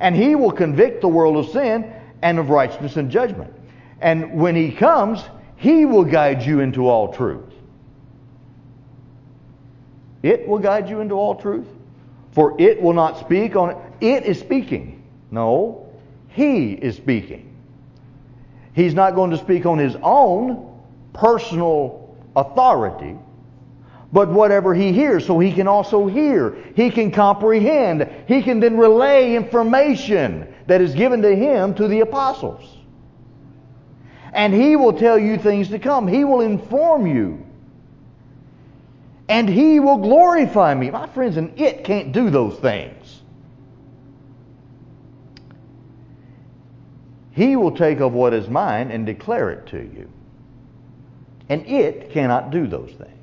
and 0.00 0.14
he 0.14 0.34
will 0.34 0.52
convict 0.52 1.00
the 1.00 1.08
world 1.08 1.36
of 1.36 1.50
sin 1.50 1.92
and 2.22 2.38
of 2.38 2.50
righteousness 2.50 2.96
and 2.96 3.10
judgment. 3.10 3.52
And 4.00 4.40
when 4.40 4.54
he 4.54 4.72
comes, 4.72 5.22
he 5.56 5.84
will 5.84 6.04
guide 6.04 6.42
you 6.42 6.60
into 6.60 6.88
all 6.88 7.12
truth. 7.12 7.52
It 10.22 10.46
will 10.46 10.58
guide 10.58 10.88
you 10.88 11.00
into 11.00 11.14
all 11.14 11.34
truth. 11.34 11.66
For 12.32 12.54
it 12.60 12.80
will 12.80 12.92
not 12.92 13.18
speak 13.18 13.56
on 13.56 13.70
it. 13.70 13.76
It 14.00 14.24
is 14.24 14.38
speaking. 14.38 15.02
No, 15.30 15.88
he 16.28 16.72
is 16.72 16.96
speaking. 16.96 17.56
He's 18.74 18.94
not 18.94 19.14
going 19.14 19.30
to 19.32 19.38
speak 19.38 19.66
on 19.66 19.78
his 19.78 19.96
own 20.02 20.80
personal 21.12 22.16
authority 22.36 23.16
but 24.12 24.30
whatever 24.30 24.74
he 24.74 24.92
hears, 24.92 25.26
so 25.26 25.38
he 25.38 25.52
can 25.52 25.68
also 25.68 26.06
hear. 26.06 26.56
He 26.74 26.90
can 26.90 27.10
comprehend. 27.10 28.08
He 28.26 28.42
can 28.42 28.60
then 28.60 28.78
relay 28.78 29.34
information 29.34 30.54
that 30.66 30.80
is 30.80 30.94
given 30.94 31.22
to 31.22 31.36
him 31.36 31.74
to 31.74 31.88
the 31.88 32.00
apostles. 32.00 32.76
And 34.32 34.54
he 34.54 34.76
will 34.76 34.94
tell 34.94 35.18
you 35.18 35.38
things 35.38 35.68
to 35.68 35.78
come. 35.78 36.06
He 36.08 36.24
will 36.24 36.40
inform 36.40 37.06
you. 37.06 37.44
And 39.28 39.48
he 39.48 39.78
will 39.78 39.98
glorify 39.98 40.74
me. 40.74 40.90
My 40.90 41.06
friends, 41.08 41.36
and 41.36 41.58
it 41.60 41.84
can't 41.84 42.12
do 42.12 42.30
those 42.30 42.58
things. 42.58 43.20
He 47.32 47.56
will 47.56 47.76
take 47.76 48.00
of 48.00 48.14
what 48.14 48.32
is 48.32 48.48
mine 48.48 48.90
and 48.90 49.04
declare 49.04 49.50
it 49.50 49.66
to 49.68 49.78
you. 49.78 50.10
And 51.50 51.66
it 51.66 52.10
cannot 52.10 52.50
do 52.50 52.66
those 52.66 52.90
things. 52.90 53.17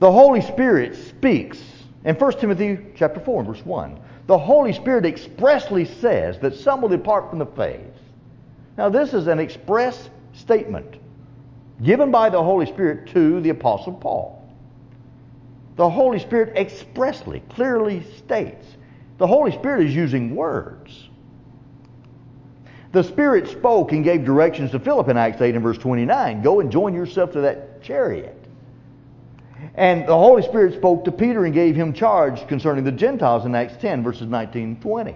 The 0.00 0.10
Holy 0.10 0.40
Spirit 0.40 0.96
speaks. 0.96 1.62
In 2.04 2.16
1 2.16 2.32
Timothy 2.38 2.78
chapter 2.96 3.20
4 3.20 3.44
verse 3.44 3.64
1, 3.64 4.00
the 4.26 4.38
Holy 4.38 4.72
Spirit 4.72 5.04
expressly 5.04 5.84
says 5.84 6.38
that 6.40 6.56
some 6.56 6.80
will 6.80 6.88
depart 6.88 7.28
from 7.28 7.38
the 7.38 7.46
faith. 7.46 7.84
Now 8.78 8.88
this 8.88 9.12
is 9.12 9.26
an 9.26 9.38
express 9.38 10.08
statement 10.32 10.96
given 11.82 12.10
by 12.10 12.30
the 12.30 12.42
Holy 12.42 12.64
Spirit 12.64 13.08
to 13.08 13.40
the 13.42 13.50
Apostle 13.50 13.92
Paul. 13.92 14.36
The 15.76 15.88
Holy 15.88 16.18
Spirit 16.18 16.56
expressly, 16.56 17.42
clearly 17.50 18.02
states. 18.16 18.66
The 19.18 19.26
Holy 19.26 19.52
Spirit 19.52 19.86
is 19.86 19.94
using 19.94 20.34
words. 20.34 21.10
The 22.92 23.02
Spirit 23.02 23.48
spoke 23.48 23.92
and 23.92 24.02
gave 24.02 24.24
directions 24.24 24.70
to 24.70 24.78
Philip 24.78 25.08
in 25.08 25.18
Acts 25.18 25.42
8 25.42 25.54
and 25.54 25.62
verse 25.62 25.78
29. 25.78 26.42
Go 26.42 26.60
and 26.60 26.72
join 26.72 26.94
yourself 26.94 27.32
to 27.32 27.42
that 27.42 27.82
chariot. 27.82 28.39
And 29.74 30.06
the 30.06 30.16
Holy 30.16 30.42
Spirit 30.42 30.74
spoke 30.74 31.04
to 31.04 31.12
Peter 31.12 31.44
and 31.44 31.54
gave 31.54 31.76
him 31.76 31.92
charge 31.92 32.46
concerning 32.48 32.84
the 32.84 32.92
Gentiles 32.92 33.44
in 33.46 33.54
Acts 33.54 33.76
10, 33.80 34.02
verses 34.02 34.26
19 34.26 34.62
and 34.62 34.82
20. 34.82 35.14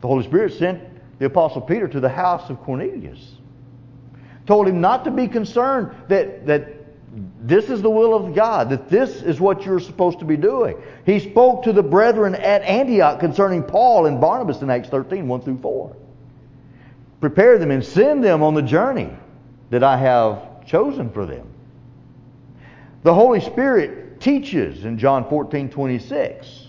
The 0.00 0.06
Holy 0.06 0.24
Spirit 0.24 0.54
sent 0.54 0.82
the 1.18 1.26
Apostle 1.26 1.60
Peter 1.60 1.86
to 1.88 2.00
the 2.00 2.08
house 2.08 2.48
of 2.50 2.60
Cornelius. 2.62 3.36
Told 4.46 4.66
him 4.66 4.80
not 4.80 5.04
to 5.04 5.10
be 5.10 5.28
concerned 5.28 5.94
that, 6.08 6.46
that 6.46 6.76
this 7.40 7.68
is 7.68 7.82
the 7.82 7.90
will 7.90 8.14
of 8.14 8.34
God, 8.34 8.70
that 8.70 8.88
this 8.88 9.22
is 9.22 9.40
what 9.40 9.64
you're 9.64 9.80
supposed 9.80 10.20
to 10.20 10.24
be 10.24 10.36
doing. 10.36 10.76
He 11.04 11.20
spoke 11.20 11.64
to 11.64 11.72
the 11.72 11.82
brethren 11.82 12.34
at 12.34 12.62
Antioch 12.62 13.20
concerning 13.20 13.62
Paul 13.62 14.06
and 14.06 14.20
Barnabas 14.20 14.62
in 14.62 14.70
Acts 14.70 14.88
13, 14.88 15.26
1 15.26 15.40
through 15.42 15.58
4. 15.58 15.96
Prepare 17.20 17.58
them 17.58 17.70
and 17.70 17.84
send 17.84 18.24
them 18.24 18.42
on 18.42 18.54
the 18.54 18.62
journey 18.62 19.10
that 19.70 19.84
I 19.84 19.96
have 19.96 20.64
chosen 20.64 21.10
for 21.10 21.26
them. 21.26 21.46
The 23.02 23.14
Holy 23.14 23.40
Spirit 23.40 24.20
teaches 24.20 24.84
in 24.84 24.98
John 24.98 25.28
14, 25.28 25.70
26. 25.70 26.66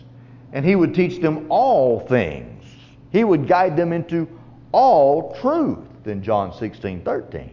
And 0.53 0.65
he 0.65 0.75
would 0.75 0.93
teach 0.93 1.21
them 1.21 1.45
all 1.49 1.99
things. 1.99 2.63
He 3.11 3.23
would 3.23 3.47
guide 3.47 3.75
them 3.75 3.93
into 3.93 4.27
all 4.71 5.35
truth 5.41 5.79
in 6.05 6.23
John 6.23 6.53
16, 6.53 7.01
13. 7.01 7.51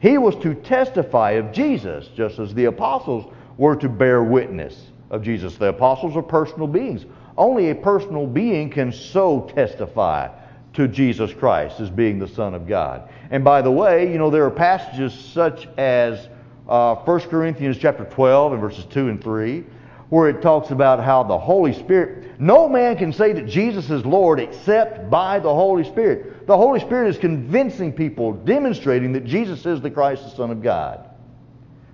He 0.00 0.18
was 0.18 0.36
to 0.36 0.54
testify 0.54 1.32
of 1.32 1.52
Jesus, 1.52 2.08
just 2.14 2.38
as 2.38 2.54
the 2.54 2.66
apostles 2.66 3.32
were 3.56 3.76
to 3.76 3.88
bear 3.88 4.22
witness 4.22 4.90
of 5.10 5.22
Jesus. 5.22 5.56
The 5.56 5.68
apostles 5.68 6.16
are 6.16 6.22
personal 6.22 6.66
beings. 6.66 7.06
Only 7.36 7.70
a 7.70 7.74
personal 7.74 8.26
being 8.26 8.70
can 8.70 8.92
so 8.92 9.50
testify 9.54 10.28
to 10.74 10.86
Jesus 10.86 11.32
Christ 11.32 11.80
as 11.80 11.90
being 11.90 12.18
the 12.18 12.28
Son 12.28 12.54
of 12.54 12.68
God. 12.68 13.08
And 13.30 13.42
by 13.42 13.62
the 13.62 13.70
way, 13.70 14.10
you 14.12 14.18
know, 14.18 14.30
there 14.30 14.44
are 14.44 14.50
passages 14.50 15.12
such 15.12 15.68
as 15.78 16.28
uh, 16.68 16.96
1 16.96 17.20
Corinthians 17.22 17.78
chapter 17.78 18.04
12 18.04 18.52
and 18.52 18.60
verses 18.60 18.84
2 18.86 19.08
and 19.08 19.22
3, 19.22 19.64
where 20.08 20.28
it 20.28 20.42
talks 20.42 20.70
about 20.70 21.02
how 21.02 21.22
the 21.22 21.38
Holy 21.38 21.72
Spirit, 21.72 22.40
no 22.40 22.68
man 22.68 22.96
can 22.96 23.12
say 23.12 23.32
that 23.32 23.46
Jesus 23.46 23.90
is 23.90 24.04
Lord 24.04 24.38
except 24.38 25.10
by 25.10 25.38
the 25.38 25.52
Holy 25.52 25.84
Spirit. 25.84 26.46
The 26.46 26.56
Holy 26.56 26.80
Spirit 26.80 27.08
is 27.08 27.18
convincing 27.18 27.92
people, 27.92 28.32
demonstrating 28.32 29.12
that 29.12 29.24
Jesus 29.24 29.66
is 29.66 29.80
the 29.80 29.90
Christ, 29.90 30.24
the 30.24 30.30
Son 30.30 30.50
of 30.50 30.62
God. 30.62 31.08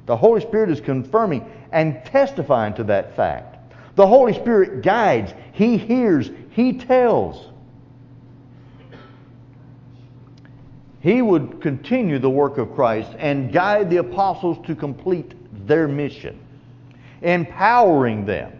The 0.06 0.16
Holy 0.16 0.40
Spirit 0.40 0.70
is 0.70 0.80
confirming 0.80 1.50
and 1.70 2.04
testifying 2.04 2.74
to 2.74 2.84
that 2.84 3.16
fact. 3.16 3.56
The 3.94 4.06
Holy 4.06 4.34
Spirit 4.34 4.82
guides, 4.82 5.32
He 5.52 5.78
hears, 5.78 6.30
He 6.50 6.74
tells. 6.78 7.51
He 11.02 11.20
would 11.20 11.60
continue 11.60 12.20
the 12.20 12.30
work 12.30 12.58
of 12.58 12.74
Christ 12.76 13.10
and 13.18 13.52
guide 13.52 13.90
the 13.90 13.96
apostles 13.96 14.64
to 14.66 14.76
complete 14.76 15.34
their 15.66 15.88
mission, 15.88 16.38
empowering 17.22 18.24
them, 18.24 18.52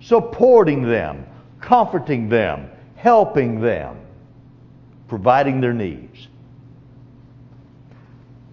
supporting 0.00 0.82
them, 0.82 1.26
comforting 1.60 2.28
them, 2.28 2.70
helping 2.94 3.60
them, 3.60 3.96
providing 5.08 5.60
their 5.60 5.72
needs. 5.72 6.28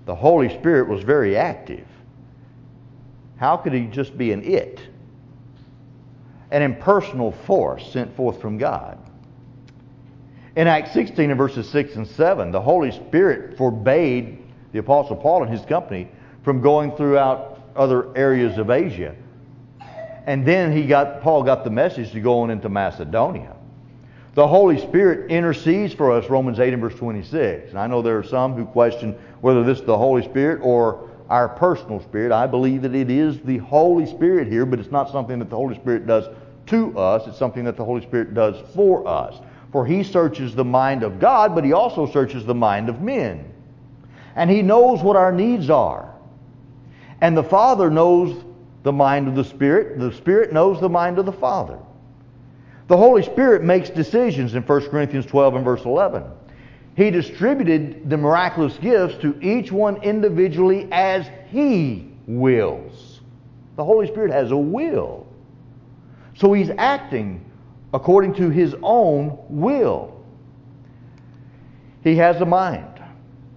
The 0.08 0.16
Holy 0.16 0.50
Spirit 0.50 0.88
was 0.88 1.04
very 1.04 1.38
active. 1.38 1.86
How 3.38 3.58
could 3.58 3.74
he 3.74 3.86
just 3.86 4.18
be 4.18 4.32
an 4.32 4.44
it? 4.44 4.80
An 6.50 6.64
impersonal 6.64 7.32
force 7.32 7.92
sent 7.92 8.16
forth 8.16 8.42
from 8.42 8.58
God. 8.58 8.98
In 10.56 10.68
Acts 10.68 10.94
16 10.94 11.30
and 11.30 11.38
verses 11.38 11.68
6 11.70 11.96
and 11.96 12.08
7, 12.08 12.52
the 12.52 12.62
Holy 12.62 12.92
Spirit 12.92 13.58
forbade 13.58 14.42
the 14.72 14.80
Apostle 14.80 15.18
Paul 15.18 15.44
and 15.44 15.52
his 15.52 15.66
company 15.66 16.08
from 16.44 16.62
going 16.62 16.96
throughout 16.96 17.60
other 17.76 18.16
areas 18.16 18.58
of 18.58 18.70
Asia. 18.70 19.16
And 20.26 20.46
then 20.46 20.72
he 20.72 20.88
got 20.88 21.22
Paul 21.22 21.44
got 21.44 21.66
the 21.66 21.70
message 21.70 22.12
to 22.14 22.22
go 22.22 22.40
on 22.40 22.52
into 22.52 22.70
Macedonia. 22.70 23.54
The 24.34 24.48
Holy 24.48 24.80
Spirit 24.80 25.30
intercedes 25.30 25.94
for 25.94 26.12
us, 26.12 26.30
Romans 26.30 26.60
8 26.60 26.74
and 26.74 26.82
verse 26.82 26.96
26. 26.96 27.72
And 27.72 27.80
I 27.80 27.88
know 27.88 28.02
there 28.02 28.18
are 28.18 28.24
some 28.24 28.54
who 28.54 28.66
question 28.66 29.14
whether 29.42 29.64
this 29.64 29.80
is 29.80 29.86
the 29.86 29.98
Holy 29.98 30.24
Spirit 30.24 30.62
or 30.62 31.10
our 31.30 31.50
personal 31.50 32.02
spirit. 32.02 32.32
I 32.32 32.48
believe 32.48 32.82
that 32.84 32.96
it 32.96 33.10
is 33.10 33.40
the 33.42 33.58
Holy 33.58 34.06
Spirit 34.06 34.48
here, 34.48 34.66
but 34.66 34.80
it's 34.80 34.92
not 34.92 35.12
something 35.12 35.40
that 35.40 35.50
the 35.50 35.56
Holy 35.56 35.76
Spirit 35.76 36.08
does 36.08 36.26
to 36.68 36.98
us. 36.98 37.28
It's 37.28 37.38
something 37.38 37.66
that 37.66 37.78
the 37.78 37.86
Holy 37.86 38.02
Spirit 38.02 38.34
does 38.34 38.56
for 38.74 39.08
us. 39.08 39.36
For 39.76 39.86
he 39.86 40.04
searches 40.04 40.56
the 40.56 40.64
mind 40.64 41.04
of 41.04 41.20
God, 41.20 41.54
but 41.54 41.66
he 41.66 41.74
also 41.74 42.10
searches 42.10 42.46
the 42.46 42.56
mind 42.56 42.88
of 42.88 43.02
men. 43.02 43.52
And 44.38 44.50
he 44.50 44.62
knows 44.62 45.02
what 45.02 45.18
our 45.18 45.34
needs 45.34 45.70
are. 45.70 46.16
And 47.20 47.36
the 47.36 47.44
Father 47.44 47.90
knows 47.90 48.42
the 48.84 48.94
mind 48.94 49.28
of 49.28 49.36
the 49.36 49.44
Spirit. 49.44 50.00
The 50.00 50.14
Spirit 50.14 50.54
knows 50.54 50.80
the 50.80 50.88
mind 50.88 51.20
of 51.20 51.26
the 51.26 51.34
Father. 51.34 51.78
The 52.88 52.96
Holy 52.96 53.22
Spirit 53.22 53.64
makes 53.66 53.90
decisions 53.90 54.56
in 54.56 54.64
1 54.64 54.90
Corinthians 54.90 55.26
12 55.26 55.56
and 55.56 55.66
verse 55.66 55.84
11. 55.84 56.24
He 56.96 57.12
distributed 57.12 58.10
the 58.10 58.16
miraculous 58.16 58.78
gifts 58.78 59.18
to 59.24 59.38
each 59.42 59.74
one 59.74 60.02
individually 60.04 60.88
as 60.94 61.30
He 61.50 62.14
wills. 62.28 63.20
The 63.76 63.84
Holy 63.84 64.08
Spirit 64.08 64.32
has 64.32 64.52
a 64.52 64.58
will. 64.58 65.28
So 66.34 66.54
He's 66.54 66.70
acting 66.78 67.45
according 67.96 68.34
to 68.36 68.50
his 68.50 68.76
own 68.84 69.40
will. 69.48 70.22
He 72.04 72.18
has 72.18 72.42
a 72.42 72.46
mind. 72.46 72.92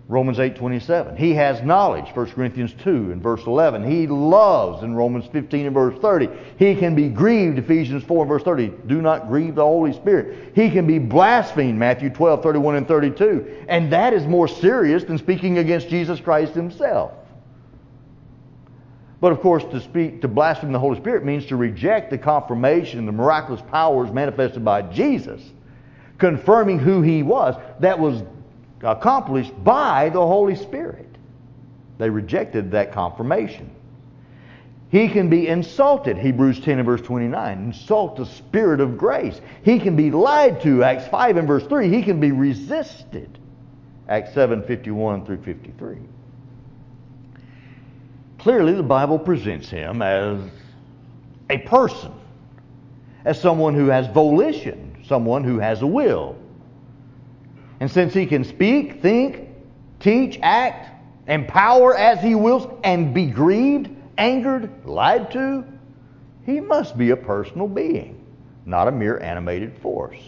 Romans 0.07 0.39
8:27. 0.39 1.17
He 1.17 1.35
has 1.35 1.61
knowledge, 1.63 2.07
1 2.15 2.27
Corinthians 2.31 2.73
2 2.83 3.11
and 3.13 3.21
verse 3.23 3.45
11. 3.47 3.85
He 3.85 4.07
loves 4.07 4.83
in 4.83 4.95
Romans 4.95 5.27
15 5.33 5.67
and 5.67 5.75
verse 5.75 5.99
30. 6.01 6.31
He 6.57 6.77
can 6.77 6.95
be 6.95 7.09
grieved, 7.09 7.59
Ephesians 7.59 8.05
4 8.05 8.23
and 8.23 8.29
verse 8.29 8.43
30. 8.45 8.73
Do 8.87 9.03
not 9.03 9.29
grieve 9.29 9.57
the 9.57 9.65
Holy 9.65 9.93
Spirit. 9.93 10.53
He 10.55 10.71
can 10.71 10.87
be 10.87 10.99
blasphemed, 10.99 11.79
Matthew 11.79 12.09
12, 12.09 12.43
31 12.43 12.77
and 12.77 12.89
32. 12.89 13.65
And 13.69 13.93
that 13.93 14.15
is 14.15 14.25
more 14.27 14.49
serious 14.49 15.05
than 15.05 15.19
speaking 15.19 15.59
against 15.59 15.91
Jesus 15.91 16.21
Christ 16.21 16.55
himself. 16.55 17.13
But 19.21 19.33
of 19.33 19.41
course, 19.41 19.65
to 19.65 19.81
speak, 19.81 20.21
to 20.23 20.29
blaspheme 20.29 20.73
the 20.73 20.79
Holy 20.79 20.99
Spirit 20.99 21.25
means 21.25 21.47
to 21.47 21.57
reject 21.57 22.11
the 22.11 22.19
confirmation, 22.19 23.05
the 23.07 23.13
miraculous 23.13 23.63
powers 23.63 24.13
manifested 24.13 24.65
by 24.65 24.83
Jesus, 24.83 25.43
confirming 26.19 26.79
who 26.79 27.03
he 27.03 27.23
was, 27.23 27.57
that 27.81 27.99
was 27.99 28.23
accomplished 28.83 29.53
by 29.65 30.09
the 30.11 30.21
Holy 30.21 30.55
Spirit. 30.55 31.07
They 31.99 32.11
rejected 32.11 32.71
that 32.73 32.93
confirmation. 32.93 33.71
He 34.91 35.09
can 35.09 35.29
be 35.29 35.49
insulted, 35.49 36.17
Hebrews 36.17 36.61
10 36.61 36.79
and 36.79 36.87
verse 36.87 37.03
29. 37.03 37.59
Insult 37.59 38.17
the 38.17 38.25
Spirit 38.25 38.81
of 38.81 38.97
grace. 38.97 39.39
He 39.63 39.81
can 39.81 39.97
be 39.97 40.11
lied 40.11 40.63
to, 40.63 40.83
Acts 40.83 41.07
5 41.09 41.37
and 41.37 41.47
verse 41.47 41.67
3. 41.67 41.91
He 41.91 42.03
can 42.03 42.21
be 42.21 42.33
resisted, 42.33 43.39
Acts 44.09 44.33
7 44.33 44.63
51 44.63 45.27
through 45.27 45.43
53. 45.43 45.99
Clearly, 48.39 48.73
the 48.73 48.83
Bible 48.83 49.19
presents 49.19 49.69
him 49.69 50.01
as 50.01 50.39
a 51.51 51.59
person, 51.59 52.13
as 53.25 53.41
someone 53.41 53.75
who 53.75 53.87
has 53.87 54.07
volition, 54.09 55.03
someone 55.07 55.43
who 55.43 55.59
has 55.59 55.83
a 55.83 55.87
will. 55.87 56.37
And 57.81 57.91
since 57.91 58.15
he 58.15 58.27
can 58.27 58.45
speak, 58.45 59.03
think, 59.03 59.49
teach, 60.01 60.39
act, 60.43 60.91
empower 61.29 61.97
as 61.97 62.21
he 62.21 62.35
wills, 62.35 62.69
and 62.85 63.13
be 63.13 63.27
grieved, 63.27 63.91
angered, 64.17 64.71
lied 64.85 65.31
to, 65.33 65.65
he 66.47 66.61
must 66.61 66.97
be 66.97 67.11
a 67.11 67.17
personal 67.17 67.69
being, 67.69 68.25
not 68.67 68.89
a 68.89 68.93
mere 68.93 69.19
animated 69.19 69.77
force. 69.79 70.21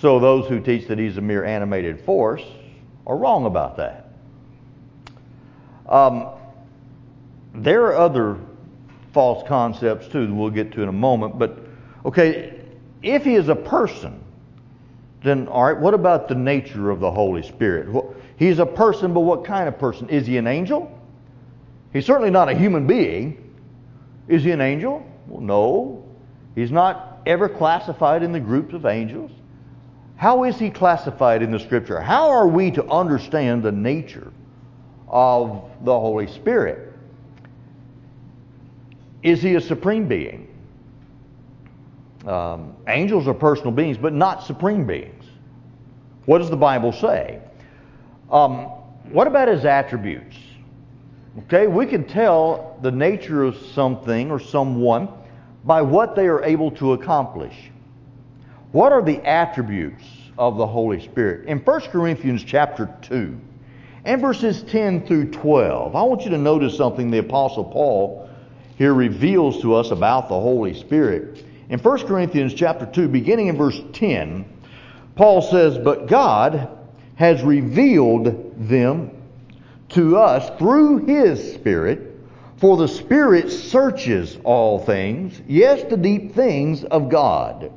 So 0.00 0.18
those 0.18 0.48
who 0.48 0.60
teach 0.60 0.86
that 0.88 0.98
he's 0.98 1.16
a 1.16 1.20
mere 1.20 1.44
animated 1.44 2.00
force 2.00 2.42
are 3.06 3.16
wrong 3.16 3.46
about 3.46 3.76
that. 3.76 4.07
Um, 5.88 6.28
there 7.54 7.86
are 7.86 7.96
other 7.96 8.38
false 9.12 9.46
concepts 9.48 10.06
too 10.08 10.26
that 10.26 10.32
we'll 10.32 10.50
get 10.50 10.72
to 10.72 10.82
in 10.82 10.88
a 10.88 10.92
moment. 10.92 11.38
But 11.38 11.58
okay, 12.04 12.60
if 13.02 13.24
he 13.24 13.34
is 13.34 13.48
a 13.48 13.56
person, 13.56 14.22
then 15.22 15.48
all 15.48 15.64
right, 15.64 15.78
what 15.78 15.94
about 15.94 16.28
the 16.28 16.34
nature 16.34 16.90
of 16.90 17.00
the 17.00 17.10
Holy 17.10 17.42
Spirit? 17.42 17.90
Well, 17.90 18.14
he's 18.36 18.58
a 18.58 18.66
person, 18.66 19.14
but 19.14 19.20
what 19.20 19.44
kind 19.44 19.68
of 19.68 19.78
person? 19.78 20.08
Is 20.08 20.26
he 20.26 20.36
an 20.36 20.46
angel? 20.46 20.96
He's 21.92 22.06
certainly 22.06 22.30
not 22.30 22.48
a 22.48 22.54
human 22.54 22.86
being. 22.86 23.54
Is 24.28 24.44
he 24.44 24.50
an 24.50 24.60
angel? 24.60 25.04
Well, 25.26 25.40
no. 25.40 26.04
He's 26.54 26.70
not 26.70 27.20
ever 27.26 27.48
classified 27.48 28.22
in 28.22 28.32
the 28.32 28.40
groups 28.40 28.74
of 28.74 28.84
angels. 28.84 29.30
How 30.16 30.44
is 30.44 30.58
he 30.58 30.70
classified 30.70 31.42
in 31.42 31.50
the 31.50 31.60
scripture? 31.60 32.00
How 32.00 32.28
are 32.30 32.48
we 32.48 32.70
to 32.72 32.84
understand 32.90 33.62
the 33.62 33.72
nature 33.72 34.32
of 35.08 35.70
the 35.82 35.98
Holy 35.98 36.26
Spirit. 36.26 36.92
Is 39.22 39.42
he 39.42 39.54
a 39.54 39.60
supreme 39.60 40.06
being? 40.06 40.48
Um, 42.26 42.76
angels 42.86 43.26
are 43.26 43.34
personal 43.34 43.72
beings, 43.72 43.96
but 43.96 44.12
not 44.12 44.44
supreme 44.44 44.86
beings. 44.86 45.24
What 46.26 46.38
does 46.38 46.50
the 46.50 46.56
Bible 46.56 46.92
say? 46.92 47.40
Um, 48.30 48.66
what 49.10 49.26
about 49.26 49.48
his 49.48 49.64
attributes? 49.64 50.36
Okay, 51.44 51.66
we 51.66 51.86
can 51.86 52.04
tell 52.04 52.78
the 52.82 52.90
nature 52.90 53.44
of 53.44 53.56
something 53.56 54.30
or 54.30 54.38
someone 54.38 55.08
by 55.64 55.82
what 55.82 56.16
they 56.16 56.26
are 56.26 56.42
able 56.44 56.70
to 56.72 56.92
accomplish. 56.92 57.54
What 58.72 58.92
are 58.92 59.02
the 59.02 59.24
attributes 59.26 60.04
of 60.36 60.56
the 60.56 60.66
Holy 60.66 61.02
Spirit? 61.02 61.46
In 61.46 61.58
1 61.58 61.80
Corinthians 61.82 62.44
chapter 62.44 62.94
2, 63.02 63.40
and 64.08 64.22
verses 64.22 64.62
10 64.62 65.06
through 65.06 65.30
12. 65.32 65.94
I 65.94 66.00
want 66.00 66.22
you 66.22 66.30
to 66.30 66.38
notice 66.38 66.74
something 66.74 67.10
the 67.10 67.18
Apostle 67.18 67.64
Paul 67.64 68.30
here 68.78 68.94
reveals 68.94 69.60
to 69.60 69.74
us 69.74 69.90
about 69.90 70.30
the 70.30 70.40
Holy 70.40 70.72
Spirit. 70.72 71.44
In 71.68 71.78
1 71.78 72.06
Corinthians 72.06 72.54
chapter 72.54 72.86
2, 72.86 73.06
beginning 73.08 73.48
in 73.48 73.58
verse 73.58 73.78
10, 73.92 74.46
Paul 75.14 75.42
says, 75.42 75.76
But 75.76 76.06
God 76.06 76.70
has 77.16 77.42
revealed 77.42 78.54
them 78.56 79.10
to 79.90 80.16
us 80.16 80.58
through 80.58 81.04
his 81.04 81.52
Spirit, 81.52 82.18
for 82.56 82.78
the 82.78 82.88
Spirit 82.88 83.50
searches 83.50 84.38
all 84.42 84.86
things, 84.86 85.38
yes, 85.46 85.84
the 85.90 85.98
deep 85.98 86.34
things 86.34 86.82
of 86.82 87.10
God. 87.10 87.70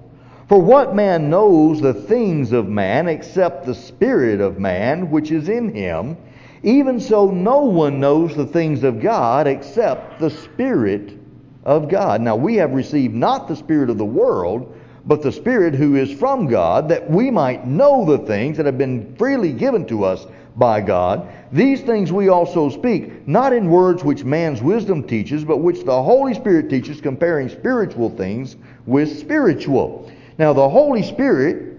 For 0.51 0.61
what 0.61 0.93
man 0.93 1.29
knows 1.29 1.79
the 1.79 1.93
things 1.93 2.51
of 2.51 2.67
man 2.67 3.07
except 3.07 3.65
the 3.65 3.73
Spirit 3.73 4.41
of 4.41 4.59
man 4.59 5.09
which 5.09 5.31
is 5.31 5.47
in 5.47 5.73
him? 5.73 6.17
Even 6.61 6.99
so, 6.99 7.31
no 7.31 7.61
one 7.61 8.01
knows 8.01 8.35
the 8.35 8.45
things 8.45 8.83
of 8.83 8.99
God 8.99 9.47
except 9.47 10.19
the 10.19 10.29
Spirit 10.29 11.17
of 11.63 11.87
God. 11.87 12.19
Now, 12.19 12.35
we 12.35 12.55
have 12.55 12.73
received 12.73 13.15
not 13.15 13.47
the 13.47 13.55
Spirit 13.55 13.89
of 13.89 13.97
the 13.97 14.03
world, 14.03 14.75
but 15.05 15.21
the 15.21 15.31
Spirit 15.31 15.73
who 15.73 15.95
is 15.95 16.11
from 16.11 16.47
God, 16.47 16.89
that 16.89 17.09
we 17.09 17.31
might 17.31 17.65
know 17.65 18.03
the 18.03 18.25
things 18.25 18.57
that 18.57 18.65
have 18.65 18.77
been 18.77 19.15
freely 19.15 19.53
given 19.53 19.85
to 19.85 20.03
us 20.03 20.27
by 20.57 20.81
God. 20.81 21.29
These 21.53 21.83
things 21.83 22.11
we 22.11 22.27
also 22.27 22.67
speak, 22.67 23.25
not 23.25 23.53
in 23.53 23.69
words 23.69 24.03
which 24.03 24.25
man's 24.25 24.61
wisdom 24.61 25.07
teaches, 25.07 25.45
but 25.45 25.59
which 25.59 25.85
the 25.85 26.03
Holy 26.03 26.33
Spirit 26.33 26.69
teaches, 26.69 26.99
comparing 26.99 27.47
spiritual 27.47 28.09
things 28.09 28.57
with 28.85 29.17
spiritual. 29.17 30.11
Now, 30.37 30.53
the 30.53 30.69
Holy 30.69 31.03
Spirit 31.03 31.71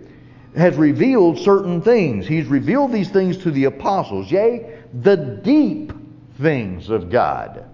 has 0.56 0.76
revealed 0.76 1.38
certain 1.38 1.80
things. 1.80 2.26
He's 2.26 2.46
revealed 2.46 2.92
these 2.92 3.10
things 3.10 3.38
to 3.38 3.50
the 3.50 3.64
apostles, 3.64 4.30
yea, 4.30 4.78
the 4.92 5.16
deep 5.16 5.92
things 6.40 6.90
of 6.90 7.10
God. 7.10 7.64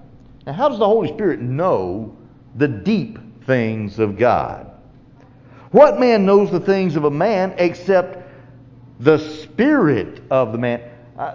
Now, 0.46 0.52
how 0.52 0.68
does 0.68 0.78
the 0.78 0.86
Holy 0.86 1.08
Spirit 1.08 1.40
know 1.40 2.16
the 2.54 2.68
deep 2.68 3.44
things 3.44 3.98
of 3.98 4.16
God? 4.16 4.70
What 5.70 5.98
man 6.00 6.24
knows 6.24 6.50
the 6.50 6.60
things 6.60 6.96
of 6.96 7.04
a 7.04 7.10
man 7.10 7.54
except 7.58 8.24
the 9.00 9.18
spirit 9.18 10.22
of 10.30 10.52
the 10.52 10.58
man? 10.58 10.80
Uh, 11.18 11.34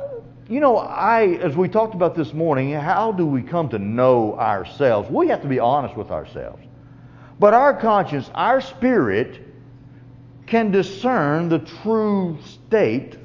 you 0.50 0.60
know, 0.60 0.78
I, 0.78 1.26
as 1.42 1.56
we 1.56 1.68
talked 1.68 1.94
about 1.94 2.16
this 2.16 2.34
morning, 2.34 2.72
how 2.74 3.12
do 3.12 3.26
we 3.26 3.42
come 3.42 3.70
to 3.70 3.80
know 3.80 4.38
ourselves? 4.38 5.10
We 5.10 5.28
have 5.28 5.42
to 5.42 5.48
be 5.48 5.60
honest 5.60 5.96
with 5.96 6.10
ourselves. 6.10 6.64
But 7.44 7.54
our 7.54 7.74
conscience, 7.74 8.32
our 8.36 8.62
spirit, 8.62 9.42
can 10.46 10.72
discern 10.72 11.50
the 11.50 11.60
true 11.60 12.38
state 12.42 13.18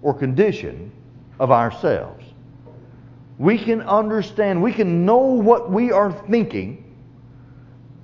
or 0.00 0.14
condition 0.14 0.90
of 1.38 1.50
ourselves. 1.50 2.24
We 3.36 3.58
can 3.58 3.82
understand, 3.82 4.62
we 4.62 4.72
can 4.72 5.04
know 5.04 5.18
what 5.18 5.70
we 5.70 5.92
are 5.92 6.10
thinking. 6.30 6.90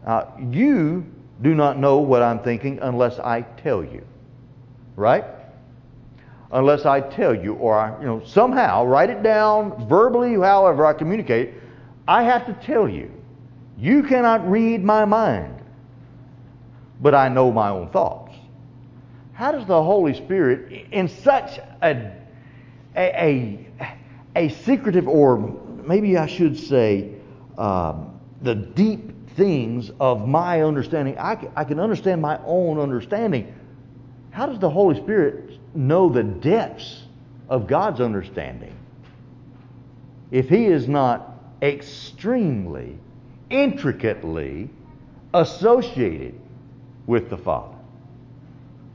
Uh, 0.06 0.26
you 0.50 1.06
do 1.40 1.54
not 1.54 1.78
know 1.78 2.00
what 2.00 2.20
I'm 2.20 2.40
thinking 2.40 2.78
unless 2.82 3.18
I 3.18 3.40
tell 3.40 3.82
you. 3.82 4.04
Right? 4.94 5.24
Unless 6.52 6.84
I 6.84 7.00
tell 7.00 7.34
you, 7.34 7.54
or 7.54 7.78
I, 7.78 7.98
you 7.98 8.06
know, 8.06 8.22
somehow 8.26 8.84
write 8.84 9.08
it 9.08 9.22
down 9.22 9.88
verbally, 9.88 10.34
however 10.34 10.84
I 10.84 10.92
communicate. 10.92 11.54
I 12.06 12.24
have 12.24 12.44
to 12.44 12.52
tell 12.66 12.86
you. 12.86 13.10
You 13.78 14.02
cannot 14.02 14.48
read 14.50 14.82
my 14.82 15.04
mind, 15.04 15.62
but 17.00 17.14
I 17.14 17.28
know 17.28 17.52
my 17.52 17.68
own 17.68 17.90
thoughts. 17.90 18.34
How 19.32 19.52
does 19.52 19.66
the 19.66 19.82
Holy 19.82 20.14
Spirit, 20.14 20.86
in 20.92 21.08
such 21.08 21.58
a, 21.82 22.12
a, 22.96 23.68
a, 23.76 23.94
a 24.34 24.48
secretive, 24.48 25.06
or 25.06 25.38
maybe 25.84 26.16
I 26.16 26.26
should 26.26 26.58
say, 26.58 27.12
um, 27.58 28.18
the 28.40 28.54
deep 28.54 29.30
things 29.36 29.90
of 30.00 30.26
my 30.26 30.62
understanding, 30.62 31.18
I 31.18 31.36
can, 31.36 31.50
I 31.54 31.64
can 31.64 31.78
understand 31.78 32.22
my 32.22 32.40
own 32.44 32.78
understanding. 32.78 33.54
How 34.30 34.46
does 34.46 34.58
the 34.58 34.70
Holy 34.70 34.96
Spirit 34.96 35.58
know 35.74 36.08
the 36.08 36.22
depths 36.22 37.04
of 37.48 37.66
God's 37.66 38.00
understanding 38.00 38.74
if 40.30 40.48
He 40.48 40.64
is 40.64 40.88
not 40.88 41.38
extremely, 41.62 42.98
intricately 43.50 44.70
associated 45.34 46.38
with 47.06 47.30
the 47.30 47.36
Father? 47.36 47.76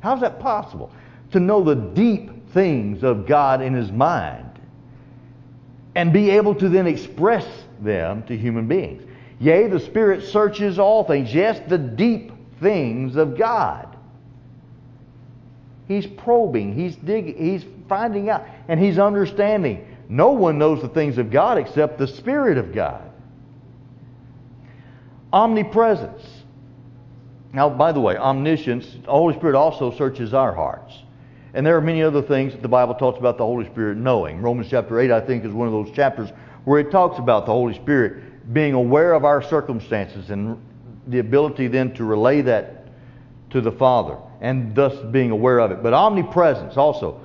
How's 0.01 0.21
that 0.21 0.39
possible? 0.39 0.91
To 1.31 1.39
know 1.39 1.63
the 1.63 1.75
deep 1.75 2.51
things 2.51 3.03
of 3.03 3.25
God 3.25 3.61
in 3.61 3.73
his 3.73 3.91
mind 3.91 4.59
and 5.95 6.11
be 6.13 6.31
able 6.31 6.55
to 6.55 6.69
then 6.69 6.87
express 6.87 7.45
them 7.81 8.23
to 8.23 8.37
human 8.37 8.67
beings. 8.67 9.03
Yea, 9.39 9.67
the 9.67 9.79
Spirit 9.79 10.23
searches 10.25 10.79
all 10.79 11.03
things. 11.03 11.33
Yes, 11.33 11.59
the 11.67 11.77
deep 11.77 12.31
things 12.59 13.15
of 13.15 13.37
God. 13.37 13.87
He's 15.87 16.05
probing, 16.05 16.73
he's 16.73 16.95
digging, 16.95 17.35
he's 17.37 17.65
finding 17.89 18.29
out, 18.29 18.45
and 18.67 18.79
he's 18.79 18.97
understanding. 18.97 19.85
No 20.07 20.31
one 20.31 20.57
knows 20.57 20.81
the 20.81 20.87
things 20.87 21.17
of 21.17 21.31
God 21.31 21.57
except 21.57 21.97
the 21.97 22.07
Spirit 22.07 22.57
of 22.57 22.73
God. 22.73 23.10
Omnipresence. 25.33 26.21
Now, 27.53 27.69
by 27.69 27.91
the 27.91 27.99
way, 27.99 28.17
omniscience, 28.17 28.97
the 29.03 29.11
Holy 29.11 29.35
Spirit 29.35 29.55
also 29.55 29.91
searches 29.91 30.33
our 30.33 30.53
hearts. 30.53 30.93
And 31.53 31.65
there 31.65 31.75
are 31.75 31.81
many 31.81 32.01
other 32.01 32.21
things 32.21 32.53
that 32.53 32.61
the 32.61 32.69
Bible 32.69 32.95
talks 32.95 33.19
about 33.19 33.37
the 33.37 33.45
Holy 33.45 33.65
Spirit 33.65 33.97
knowing. 33.97 34.41
Romans 34.41 34.69
chapter 34.69 34.99
8, 34.99 35.11
I 35.11 35.19
think, 35.19 35.43
is 35.43 35.51
one 35.51 35.67
of 35.67 35.73
those 35.73 35.91
chapters 35.93 36.29
where 36.63 36.79
it 36.79 36.91
talks 36.91 37.19
about 37.19 37.45
the 37.45 37.51
Holy 37.51 37.73
Spirit 37.73 38.53
being 38.53 38.73
aware 38.73 39.13
of 39.13 39.25
our 39.25 39.41
circumstances 39.41 40.29
and 40.29 40.57
the 41.07 41.19
ability 41.19 41.67
then 41.67 41.93
to 41.95 42.05
relay 42.05 42.41
that 42.41 42.87
to 43.49 43.59
the 43.59 43.71
Father 43.71 44.17
and 44.39 44.73
thus 44.73 44.95
being 45.11 45.31
aware 45.31 45.59
of 45.59 45.71
it. 45.71 45.83
But 45.83 45.93
omnipresence 45.93 46.77
also. 46.77 47.19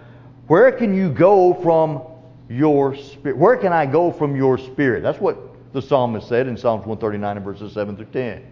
Where 0.49 0.71
can 0.73 0.95
you 0.95 1.11
go 1.11 1.55
from 1.55 2.03
your 2.49 2.95
spirit? 2.97 3.37
Where 3.37 3.57
can 3.57 3.73
I 3.73 3.87
go 3.87 4.13
from 4.13 4.37
your 4.37 4.59
spirit? 4.59 5.03
That's 5.03 5.21
what 5.21 5.39
the 5.77 5.83
psalmist 5.83 6.27
said 6.27 6.47
in 6.47 6.57
Psalms 6.57 6.87
139 6.87 7.37
and 7.37 7.45
verses 7.45 7.75
7 7.75 7.97
through 7.97 8.07
10. 8.07 8.43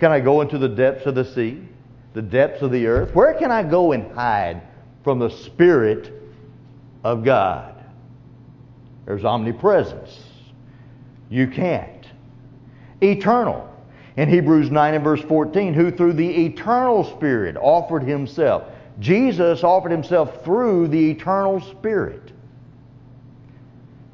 Can 0.00 0.10
I 0.10 0.18
go 0.18 0.40
into 0.40 0.56
the 0.56 0.68
depths 0.68 1.04
of 1.04 1.14
the 1.14 1.24
sea? 1.24 1.60
The 2.14 2.22
depths 2.22 2.62
of 2.62 2.70
the 2.70 2.86
earth? 2.86 3.14
Where 3.14 3.34
can 3.34 3.50
I 3.52 3.62
go 3.62 3.92
and 3.92 4.10
hide 4.12 4.62
from 5.02 5.18
the 5.18 5.28
Spirit 5.28 6.10
of 7.04 7.22
God? 7.22 7.84
There's 9.04 9.26
omnipresence. 9.26 10.18
You 11.28 11.48
can't. 11.48 12.06
Eternal. 13.02 13.70
In 14.16 14.30
Hebrews 14.30 14.70
9 14.70 14.94
and 14.94 15.04
verse 15.04 15.20
14, 15.20 15.74
who 15.74 15.90
through 15.90 16.14
the 16.14 16.46
eternal 16.46 17.04
Spirit 17.04 17.58
offered 17.60 18.04
himself. 18.04 18.62
Jesus 19.00 19.62
offered 19.62 19.92
himself 19.92 20.42
through 20.44 20.88
the 20.88 21.10
eternal 21.10 21.60
Spirit. 21.60 22.32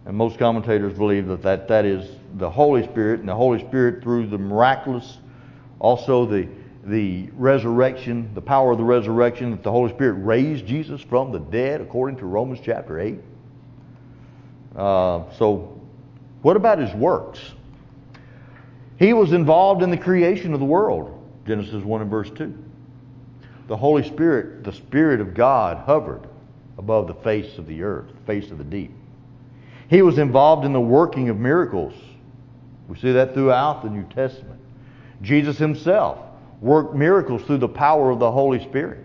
And 0.05 0.17
most 0.17 0.37
commentators 0.37 0.99
believe 0.99 1.29
that 1.29 1.43
that, 1.43 1.69
that 1.69 1.85
is 1.85 2.17
the 2.35 2.51
Holy 2.51 2.85
Spirit, 2.85 3.21
and 3.21 3.29
the 3.29 3.35
Holy 3.35 3.61
Spirit 3.67 4.03
through 4.03 4.27
the 4.27 4.39
miraculous 4.39 5.19
also, 5.81 6.27
the, 6.27 6.47
the 6.85 7.31
resurrection, 7.33 8.31
the 8.35 8.43
power 8.43 8.73
of 8.73 8.79
the 8.79 8.85
resurrection, 8.85 9.51
that 9.51 9.63
the 9.63 9.71
Holy 9.71 9.91
Spirit 9.95 10.23
raised 10.23 10.67
Jesus 10.67 11.01
from 11.01 11.33
the 11.33 11.39
dead, 11.39 11.81
according 11.81 12.19
to 12.19 12.27
Romans 12.27 12.61
chapter 12.63 13.01
8. 13.01 13.19
Uh, 14.77 15.23
so, 15.39 15.81
what 16.43 16.57
about 16.57 16.79
his 16.79 16.95
works? 16.95 17.41
He 18.99 19.15
was 19.15 19.33
involved 19.33 19.83
in 19.83 19.91
the 19.91 19.97
creation 19.97 20.53
of 20.53 20.61
the 20.61 20.67
world, 20.67 21.19
Genesis 21.47 21.83
1 21.83 22.03
and 22.03 22.11
verse 22.11 22.31
2. 22.37 22.55
The 23.69 23.77
Holy 23.77 24.07
Spirit, 24.07 24.65
the 24.65 24.73
Spirit 24.73 25.23
of 25.23 25.33
God, 25.33 25.79
hovered 25.79 26.29
above 26.77 27.07
the 27.07 27.15
face 27.15 27.57
of 27.57 27.67
the 27.67 27.83
earth, 27.83 28.09
the 28.09 28.27
face 28.27 28.51
of 28.51 28.59
the 28.59 28.65
deep. 28.65 28.93
He 29.89 30.03
was 30.03 30.19
involved 30.19 30.67
in 30.67 30.75
the 30.75 30.81
working 30.81 31.31
of 31.31 31.39
miracles. 31.39 31.95
We 32.91 32.99
see 32.99 33.13
that 33.13 33.35
throughout 33.35 33.83
the 33.83 33.89
New 33.89 34.03
Testament. 34.03 34.61
Jesus 35.23 35.57
himself 35.57 36.19
worked 36.61 36.93
miracles 36.93 37.41
through 37.43 37.59
the 37.59 37.69
power 37.69 38.11
of 38.11 38.19
the 38.19 38.31
Holy 38.31 38.61
Spirit. 38.65 39.05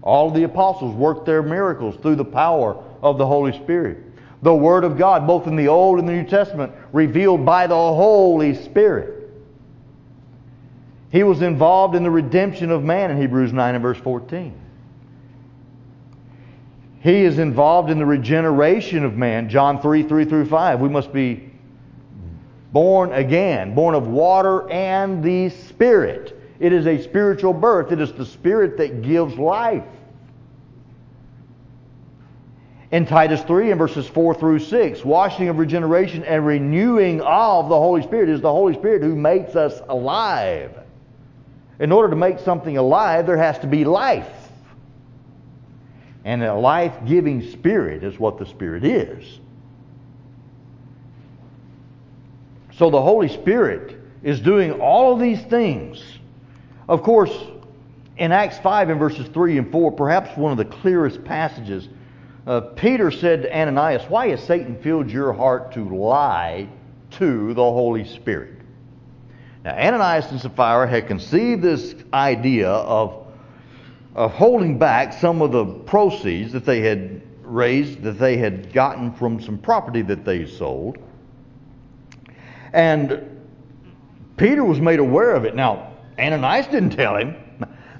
All 0.00 0.30
the 0.30 0.44
apostles 0.44 0.94
worked 0.94 1.26
their 1.26 1.42
miracles 1.42 1.96
through 2.00 2.16
the 2.16 2.24
power 2.24 2.82
of 3.02 3.18
the 3.18 3.26
Holy 3.26 3.52
Spirit. 3.52 3.98
The 4.40 4.54
Word 4.54 4.84
of 4.84 4.96
God, 4.96 5.26
both 5.26 5.46
in 5.46 5.54
the 5.54 5.68
Old 5.68 5.98
and 5.98 6.08
the 6.08 6.14
New 6.14 6.24
Testament, 6.24 6.72
revealed 6.92 7.44
by 7.44 7.66
the 7.66 7.74
Holy 7.74 8.54
Spirit. 8.54 9.28
He 11.10 11.24
was 11.24 11.42
involved 11.42 11.94
in 11.94 12.02
the 12.02 12.10
redemption 12.10 12.70
of 12.70 12.84
man 12.84 13.10
in 13.10 13.20
Hebrews 13.20 13.52
9 13.52 13.74
and 13.74 13.82
verse 13.82 13.98
14. 13.98 14.58
He 17.00 17.22
is 17.22 17.38
involved 17.38 17.90
in 17.90 17.98
the 17.98 18.06
regeneration 18.06 19.04
of 19.04 19.14
man, 19.14 19.50
John 19.50 19.82
3 19.82 20.04
3 20.04 20.24
through 20.24 20.46
5. 20.46 20.80
We 20.80 20.88
must 20.88 21.12
be 21.12 21.47
born 22.72 23.12
again, 23.12 23.74
born 23.74 23.94
of 23.94 24.08
water 24.08 24.70
and 24.70 25.22
the 25.22 25.50
Spirit. 25.50 26.38
It 26.60 26.72
is 26.72 26.86
a 26.86 27.02
spiritual 27.02 27.52
birth. 27.52 27.92
It 27.92 28.00
is 28.00 28.12
the 28.12 28.26
Spirit 28.26 28.76
that 28.78 29.02
gives 29.02 29.36
life. 29.36 29.84
In 32.90 33.04
Titus 33.04 33.42
3 33.42 33.70
and 33.70 33.78
verses 33.78 34.08
4 34.08 34.34
through 34.34 34.60
6, 34.60 35.04
washing 35.04 35.48
of 35.48 35.58
regeneration 35.58 36.24
and 36.24 36.46
renewing 36.46 37.20
of 37.20 37.68
the 37.68 37.76
Holy 37.76 38.02
Spirit 38.02 38.30
is 38.30 38.40
the 38.40 38.50
Holy 38.50 38.72
Spirit 38.74 39.02
who 39.02 39.14
makes 39.14 39.56
us 39.56 39.80
alive. 39.88 40.74
In 41.80 41.92
order 41.92 42.08
to 42.08 42.16
make 42.16 42.38
something 42.38 42.78
alive, 42.78 43.26
there 43.26 43.36
has 43.36 43.58
to 43.58 43.66
be 43.66 43.84
life. 43.84 44.26
And 46.24 46.42
a 46.42 46.54
life 46.54 46.94
giving 47.06 47.42
spirit 47.52 48.02
is 48.02 48.18
what 48.18 48.38
the 48.38 48.46
Spirit 48.46 48.84
is. 48.84 49.38
So 52.78 52.90
the 52.90 53.02
Holy 53.02 53.28
Spirit 53.28 53.96
is 54.22 54.38
doing 54.38 54.80
all 54.80 55.12
of 55.12 55.18
these 55.18 55.42
things. 55.42 56.00
Of 56.88 57.02
course, 57.02 57.36
in 58.16 58.30
Acts 58.30 58.58
5 58.58 58.90
and 58.90 59.00
verses 59.00 59.26
3 59.28 59.58
and 59.58 59.72
4, 59.72 59.92
perhaps 59.92 60.36
one 60.36 60.52
of 60.52 60.58
the 60.58 60.64
clearest 60.64 61.24
passages, 61.24 61.88
uh, 62.46 62.60
Peter 62.60 63.10
said 63.10 63.42
to 63.42 63.56
Ananias, 63.56 64.08
Why 64.08 64.28
has 64.28 64.42
Satan 64.44 64.80
filled 64.80 65.10
your 65.10 65.32
heart 65.32 65.72
to 65.72 65.88
lie 65.88 66.68
to 67.12 67.52
the 67.52 67.62
Holy 67.62 68.04
Spirit? 68.04 68.54
Now, 69.64 69.74
Ananias 69.74 70.30
and 70.30 70.40
Sapphira 70.40 70.88
had 70.88 71.08
conceived 71.08 71.62
this 71.62 71.96
idea 72.14 72.70
of, 72.70 73.26
of 74.14 74.32
holding 74.32 74.78
back 74.78 75.14
some 75.14 75.42
of 75.42 75.50
the 75.50 75.64
proceeds 75.64 76.52
that 76.52 76.64
they 76.64 76.80
had 76.80 77.22
raised, 77.42 78.02
that 78.02 78.20
they 78.20 78.36
had 78.36 78.72
gotten 78.72 79.12
from 79.14 79.42
some 79.42 79.58
property 79.58 80.02
that 80.02 80.24
they 80.24 80.46
sold. 80.46 80.98
And 82.72 83.38
Peter 84.36 84.64
was 84.64 84.80
made 84.80 84.98
aware 84.98 85.32
of 85.34 85.44
it. 85.44 85.54
Now, 85.54 85.92
Ananias 86.18 86.66
didn't 86.66 86.90
tell 86.90 87.16
him. 87.16 87.36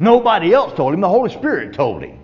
Nobody 0.01 0.53
else 0.53 0.75
told 0.75 0.95
him. 0.95 1.01
The 1.01 1.09
Holy 1.09 1.31
Spirit 1.31 1.75
told 1.75 2.03
him. 2.03 2.19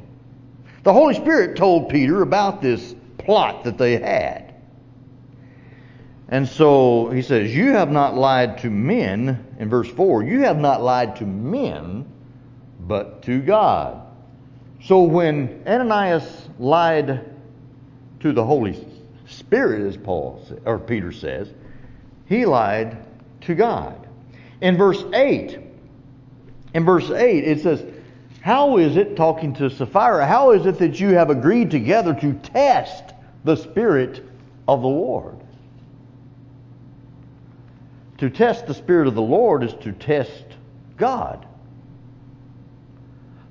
The 0.83 0.93
Holy 0.93 1.15
Spirit 1.15 1.57
told 1.57 1.89
Peter 1.89 2.23
about 2.23 2.61
this 2.61 2.95
plot 3.19 3.65
that 3.65 3.79
they 3.79 3.99
had. 3.99 4.55
And 6.29 6.49
so 6.49 7.11
he 7.11 7.23
says, 7.23 7.55
You 7.55 7.73
have 7.73 7.91
not 7.91 8.15
lied 8.15 8.59
to 8.59 8.71
men, 8.71 9.57
in 9.59 9.69
verse 9.69 9.89
4, 9.91 10.23
you 10.25 10.41
have 10.41 10.59
not 10.59 10.83
lied 10.83 11.17
to 11.17 11.27
men, 11.27 12.11
but 12.81 13.23
to 13.23 13.41
God. 13.41 14.03
So 14.83 15.03
when 15.03 15.63
Ananias 15.67 16.49
lied 16.59 17.25
to 18.21 18.33
the 18.33 18.45
Holy 18.45 18.87
Spirit, 19.27 19.87
as 19.87 19.97
Paul 19.97 20.43
or 20.65 20.79
Peter 20.79 21.13
says, 21.13 21.53
he 22.27 22.47
lied 22.47 22.97
to 23.43 23.55
God. 23.55 24.07
In 24.61 24.77
verse 24.77 25.05
8, 25.13 25.59
in 26.75 26.85
verse 26.85 27.11
8, 27.11 27.45
it 27.45 27.61
says, 27.61 27.85
How 28.41 28.79
is 28.79 28.97
it, 28.97 29.17
talking 29.17 29.55
to 29.55 29.71
Sapphira, 29.71 30.27
how 30.27 30.53
is 30.53 30.67
it 30.67 30.79
that 30.79 30.99
you 30.99 31.11
have 31.11 31.31
agreed 31.31 31.71
together 31.71 32.15
to 32.15 32.33
test 32.33 33.15
the 33.45 33.57
Spirit 33.57 34.25
of 34.67 34.83
the 34.83 34.89
Lord? 34.89 35.37
To 38.19 38.31
test 38.31 38.67
the 38.67 38.75
Spirit 38.75 39.07
of 39.07 39.15
the 39.15 39.23
Lord 39.23 39.63
is 39.63 39.75
to 39.83 39.93
test 39.93 40.45
God. 40.97 41.47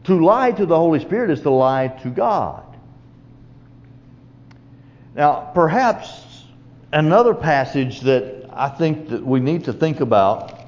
To 0.05 0.23
lie 0.23 0.51
to 0.51 0.65
the 0.65 0.75
Holy 0.75 0.99
Spirit 0.99 1.31
is 1.31 1.41
to 1.41 1.49
lie 1.49 1.87
to 1.87 2.09
God. 2.09 2.63
Now, 5.15 5.51
perhaps 5.53 6.09
another 6.91 7.33
passage 7.33 8.01
that 8.01 8.42
I 8.55 8.69
think 8.69 9.09
that 9.09 9.25
we 9.25 9.39
need 9.39 9.63
to 9.65 9.73
think 9.73 9.99
about 9.99 10.59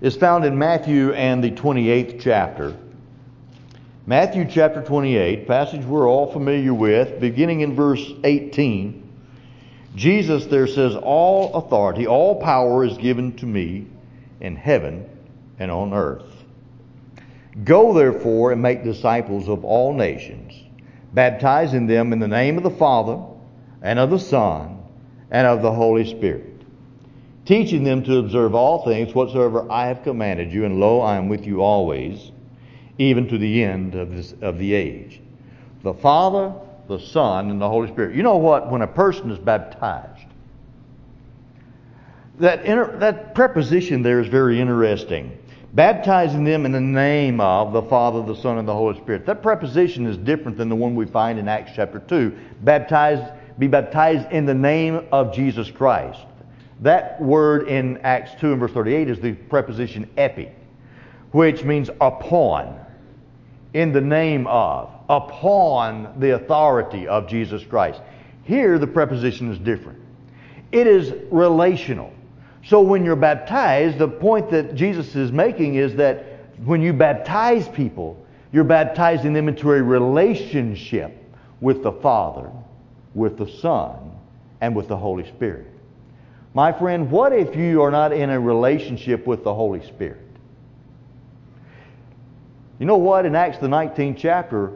is 0.00 0.16
found 0.16 0.44
in 0.44 0.58
Matthew 0.58 1.12
and 1.12 1.42
the 1.42 1.52
28th 1.52 2.20
chapter. 2.20 2.76
Matthew 4.06 4.46
chapter 4.50 4.82
28, 4.82 5.46
passage 5.46 5.84
we're 5.84 6.08
all 6.08 6.32
familiar 6.32 6.74
with, 6.74 7.20
beginning 7.20 7.60
in 7.60 7.76
verse 7.76 8.04
18. 8.24 9.08
Jesus 9.94 10.46
there 10.46 10.66
says, 10.66 10.96
All 10.96 11.54
authority, 11.54 12.06
all 12.06 12.40
power 12.40 12.84
is 12.84 12.98
given 12.98 13.36
to 13.36 13.46
me 13.46 13.86
in 14.40 14.56
heaven 14.56 15.08
and 15.60 15.70
on 15.70 15.94
earth. 15.94 16.44
Go 17.62 17.94
therefore 17.94 18.50
and 18.50 18.60
make 18.60 18.82
disciples 18.82 19.48
of 19.48 19.64
all 19.64 19.94
nations, 19.94 20.52
baptizing 21.12 21.86
them 21.86 22.12
in 22.12 22.18
the 22.18 22.28
name 22.28 22.56
of 22.56 22.64
the 22.64 22.70
Father 22.70 23.22
and 23.80 24.00
of 24.00 24.10
the 24.10 24.18
Son 24.18 24.82
and 25.30 25.46
of 25.46 25.62
the 25.62 25.72
Holy 25.72 26.04
Spirit 26.04 26.53
teaching 27.44 27.84
them 27.84 28.02
to 28.04 28.18
observe 28.18 28.54
all 28.54 28.84
things 28.84 29.14
whatsoever 29.14 29.70
I 29.70 29.86
have 29.86 30.02
commanded 30.02 30.52
you, 30.52 30.64
and 30.64 30.80
lo, 30.80 31.00
I 31.00 31.16
am 31.16 31.28
with 31.28 31.46
you 31.46 31.62
always, 31.62 32.32
even 32.98 33.28
to 33.28 33.38
the 33.38 33.62
end 33.62 33.94
of, 33.94 34.14
this, 34.14 34.34
of 34.40 34.58
the 34.58 34.72
age. 34.72 35.20
The 35.82 35.94
Father, 35.94 36.54
the 36.88 36.98
Son, 36.98 37.50
and 37.50 37.60
the 37.60 37.68
Holy 37.68 37.88
Spirit. 37.88 38.14
You 38.14 38.22
know 38.22 38.36
what? 38.36 38.70
When 38.70 38.82
a 38.82 38.86
person 38.86 39.30
is 39.30 39.38
baptized, 39.38 40.26
that, 42.38 42.64
inter, 42.64 42.96
that 42.98 43.34
preposition 43.34 44.02
there 44.02 44.20
is 44.20 44.28
very 44.28 44.60
interesting. 44.60 45.38
Baptizing 45.74 46.44
them 46.44 46.66
in 46.66 46.72
the 46.72 46.80
name 46.80 47.40
of 47.40 47.72
the 47.72 47.82
Father, 47.82 48.22
the 48.22 48.40
Son, 48.40 48.58
and 48.58 48.66
the 48.66 48.74
Holy 48.74 48.96
Spirit. 49.00 49.26
That 49.26 49.42
preposition 49.42 50.06
is 50.06 50.16
different 50.16 50.56
than 50.56 50.68
the 50.68 50.76
one 50.76 50.94
we 50.94 51.04
find 51.04 51.38
in 51.38 51.48
Acts 51.48 51.72
chapter 51.74 51.98
2. 51.98 52.36
Baptized, 52.62 53.32
be 53.58 53.66
baptized 53.66 54.30
in 54.30 54.46
the 54.46 54.54
name 54.54 55.06
of 55.12 55.34
Jesus 55.34 55.70
Christ. 55.70 56.20
That 56.84 57.18
word 57.18 57.66
in 57.66 57.96
Acts 58.02 58.38
2 58.42 58.52
and 58.52 58.60
verse 58.60 58.72
38 58.72 59.08
is 59.08 59.18
the 59.18 59.32
preposition 59.32 60.06
epi, 60.18 60.50
which 61.30 61.64
means 61.64 61.88
upon, 61.98 62.78
in 63.72 63.90
the 63.90 64.02
name 64.02 64.46
of, 64.46 64.90
upon 65.08 66.20
the 66.20 66.34
authority 66.34 67.08
of 67.08 67.26
Jesus 67.26 67.64
Christ. 67.64 68.02
Here, 68.42 68.78
the 68.78 68.86
preposition 68.86 69.50
is 69.50 69.58
different. 69.60 69.98
It 70.72 70.86
is 70.86 71.14
relational. 71.30 72.12
So 72.66 72.82
when 72.82 73.02
you're 73.02 73.16
baptized, 73.16 73.96
the 73.96 74.06
point 74.06 74.50
that 74.50 74.74
Jesus 74.74 75.16
is 75.16 75.32
making 75.32 75.76
is 75.76 75.96
that 75.96 76.26
when 76.66 76.82
you 76.82 76.92
baptize 76.92 77.66
people, 77.66 78.22
you're 78.52 78.62
baptizing 78.62 79.32
them 79.32 79.48
into 79.48 79.72
a 79.72 79.82
relationship 79.82 81.16
with 81.62 81.82
the 81.82 81.92
Father, 81.92 82.50
with 83.14 83.38
the 83.38 83.48
Son, 83.48 84.12
and 84.60 84.76
with 84.76 84.88
the 84.88 84.96
Holy 84.98 85.26
Spirit. 85.28 85.73
My 86.54 86.70
friend, 86.72 87.10
what 87.10 87.32
if 87.32 87.56
you 87.56 87.82
are 87.82 87.90
not 87.90 88.12
in 88.12 88.30
a 88.30 88.38
relationship 88.38 89.26
with 89.26 89.42
the 89.42 89.52
Holy 89.52 89.84
Spirit? 89.84 90.20
You 92.78 92.86
know 92.86 92.96
what? 92.96 93.26
In 93.26 93.34
Acts 93.34 93.58
the 93.58 93.66
19th 93.66 94.16
chapter, 94.16 94.72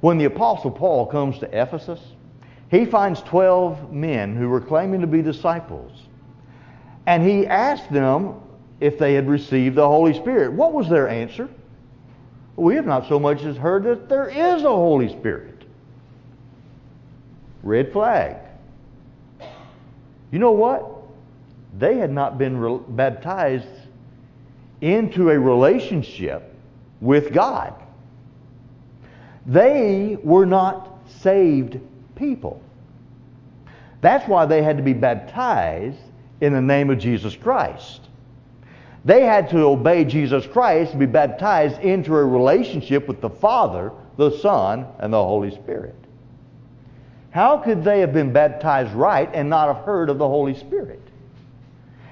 when 0.00 0.18
the 0.18 0.24
Apostle 0.24 0.72
Paul 0.72 1.06
comes 1.06 1.38
to 1.38 1.46
Ephesus, 1.46 2.00
he 2.72 2.84
finds 2.84 3.20
12 3.22 3.92
men 3.92 4.34
who 4.34 4.48
were 4.48 4.60
claiming 4.60 5.00
to 5.00 5.06
be 5.06 5.22
disciples. 5.22 5.92
And 7.06 7.22
he 7.22 7.46
asked 7.46 7.92
them 7.92 8.40
if 8.80 8.98
they 8.98 9.14
had 9.14 9.28
received 9.28 9.76
the 9.76 9.86
Holy 9.86 10.14
Spirit. 10.14 10.52
What 10.52 10.72
was 10.72 10.88
their 10.88 11.08
answer? 11.08 11.48
We 12.56 12.74
have 12.74 12.86
not 12.86 13.08
so 13.08 13.20
much 13.20 13.42
as 13.44 13.56
heard 13.56 13.84
that 13.84 14.08
there 14.08 14.28
is 14.28 14.64
a 14.64 14.68
Holy 14.68 15.08
Spirit. 15.08 15.64
Red 17.62 17.92
flag. 17.92 18.36
You 20.32 20.38
know 20.40 20.52
what? 20.52 20.91
They 21.78 21.96
had 21.96 22.10
not 22.10 22.38
been 22.38 22.56
re- 22.56 22.80
baptized 22.88 23.66
into 24.80 25.30
a 25.30 25.38
relationship 25.38 26.54
with 27.00 27.32
God. 27.32 27.74
They 29.46 30.18
were 30.22 30.46
not 30.46 30.98
saved 31.06 31.80
people. 32.14 32.62
That's 34.00 34.26
why 34.28 34.46
they 34.46 34.62
had 34.62 34.76
to 34.76 34.82
be 34.82 34.92
baptized 34.92 35.98
in 36.40 36.52
the 36.52 36.60
name 36.60 36.90
of 36.90 36.98
Jesus 36.98 37.36
Christ. 37.36 38.00
They 39.04 39.24
had 39.24 39.50
to 39.50 39.60
obey 39.60 40.04
Jesus 40.04 40.46
Christ 40.46 40.92
and 40.92 41.00
be 41.00 41.06
baptized 41.06 41.80
into 41.80 42.14
a 42.14 42.24
relationship 42.24 43.08
with 43.08 43.20
the 43.20 43.30
Father, 43.30 43.92
the 44.16 44.30
Son, 44.38 44.86
and 44.98 45.12
the 45.12 45.22
Holy 45.22 45.50
Spirit. 45.50 45.96
How 47.30 47.58
could 47.58 47.82
they 47.82 48.00
have 48.00 48.12
been 48.12 48.32
baptized 48.32 48.92
right 48.92 49.30
and 49.32 49.48
not 49.48 49.74
have 49.74 49.84
heard 49.84 50.10
of 50.10 50.18
the 50.18 50.28
Holy 50.28 50.54
Spirit? 50.54 51.00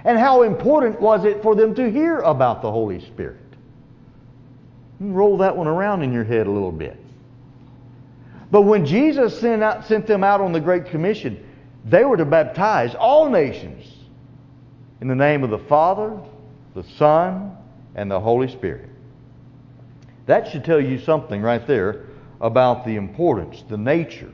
And 0.05 0.19
how 0.19 0.43
important 0.43 1.01
was 1.01 1.25
it 1.25 1.43
for 1.43 1.55
them 1.55 1.75
to 1.75 1.91
hear 1.91 2.19
about 2.21 2.63
the 2.63 2.71
Holy 2.71 3.01
Spirit? 3.01 3.37
Roll 4.99 5.39
that 5.39 5.57
one 5.57 5.67
around 5.67 6.03
in 6.03 6.13
your 6.13 6.25
head 6.25 6.47
a 6.47 6.51
little 6.51 6.73
bit. 6.73 6.97
But 8.51 8.63
when 8.63 8.85
Jesus 8.85 9.39
sent, 9.41 9.63
out, 9.63 9.87
sent 9.87 10.07
them 10.07 10.25
out 10.25 10.41
on 10.41 10.53
the 10.53 10.61
Great 10.61 10.87
Commission, 10.87 11.45
they 11.85 12.05
were 12.05 12.17
to 12.17 12.25
baptize 12.25 12.95
all 12.95 13.31
nations 13.31 13.87
in 15.01 15.09
the 15.09 15.15
name 15.15 15.45
of 15.45 15.51
the 15.51 15.59
Father, 15.59 16.19
the 16.75 16.85
Son, 16.97 17.57
and 17.95 18.11
the 18.11 18.21
Holy 18.21 18.49
Spirit. 18.49 18.89
That 20.27 20.49
should 20.49 20.65
tell 20.65 20.81
you 20.81 20.99
something 20.99 21.41
right 21.41 21.67
there 21.67 22.07
about 22.41 22.85
the 22.85 22.97
importance, 22.97 23.65
the 23.69 23.79
nature 23.79 24.33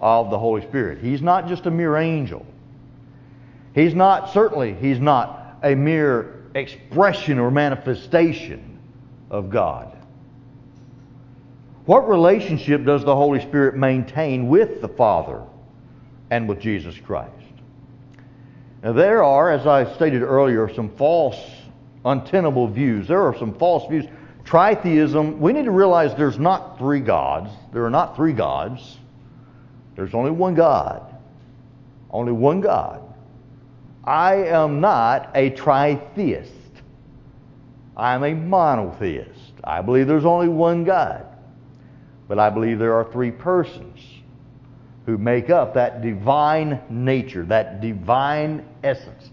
of 0.00 0.30
the 0.30 0.38
Holy 0.38 0.62
Spirit. 0.62 0.98
He's 0.98 1.22
not 1.22 1.48
just 1.48 1.66
a 1.66 1.70
mere 1.70 1.96
angel. 1.96 2.46
He's 3.74 3.94
not, 3.94 4.32
certainly, 4.32 4.74
he's 4.74 5.00
not 5.00 5.58
a 5.62 5.74
mere 5.74 6.44
expression 6.54 7.38
or 7.38 7.50
manifestation 7.50 8.78
of 9.30 9.50
God. 9.50 9.90
What 11.86 12.08
relationship 12.08 12.84
does 12.84 13.04
the 13.04 13.14
Holy 13.14 13.40
Spirit 13.40 13.76
maintain 13.76 14.48
with 14.48 14.80
the 14.80 14.88
Father 14.88 15.42
and 16.30 16.48
with 16.48 16.60
Jesus 16.60 16.96
Christ? 16.98 17.32
Now, 18.82 18.92
there 18.92 19.24
are, 19.24 19.50
as 19.50 19.66
I 19.66 19.92
stated 19.94 20.22
earlier, 20.22 20.72
some 20.72 20.90
false, 20.90 21.38
untenable 22.04 22.68
views. 22.68 23.08
There 23.08 23.22
are 23.22 23.36
some 23.36 23.54
false 23.54 23.88
views. 23.90 24.04
Tritheism, 24.44 25.38
we 25.38 25.52
need 25.52 25.64
to 25.64 25.70
realize 25.70 26.14
there's 26.14 26.38
not 26.38 26.78
three 26.78 27.00
gods. 27.00 27.50
There 27.72 27.84
are 27.84 27.90
not 27.90 28.14
three 28.14 28.34
gods. 28.34 28.98
There's 29.96 30.14
only 30.14 30.30
one 30.30 30.54
God. 30.54 31.02
Only 32.10 32.32
one 32.32 32.60
God. 32.60 33.13
I 34.06 34.34
am 34.34 34.80
not 34.80 35.30
a 35.34 35.50
tritheist. 35.50 36.50
I'm 37.96 38.24
a 38.24 38.34
monotheist. 38.34 39.52
I 39.62 39.80
believe 39.80 40.06
there's 40.06 40.24
only 40.24 40.48
one 40.48 40.84
God. 40.84 41.26
But 42.28 42.38
I 42.38 42.50
believe 42.50 42.78
there 42.78 42.94
are 42.94 43.10
three 43.12 43.30
persons 43.30 44.00
who 45.06 45.18
make 45.18 45.50
up 45.50 45.74
that 45.74 46.02
divine 46.02 46.80
nature, 46.88 47.44
that 47.46 47.80
divine 47.80 48.66
essence. 48.82 49.30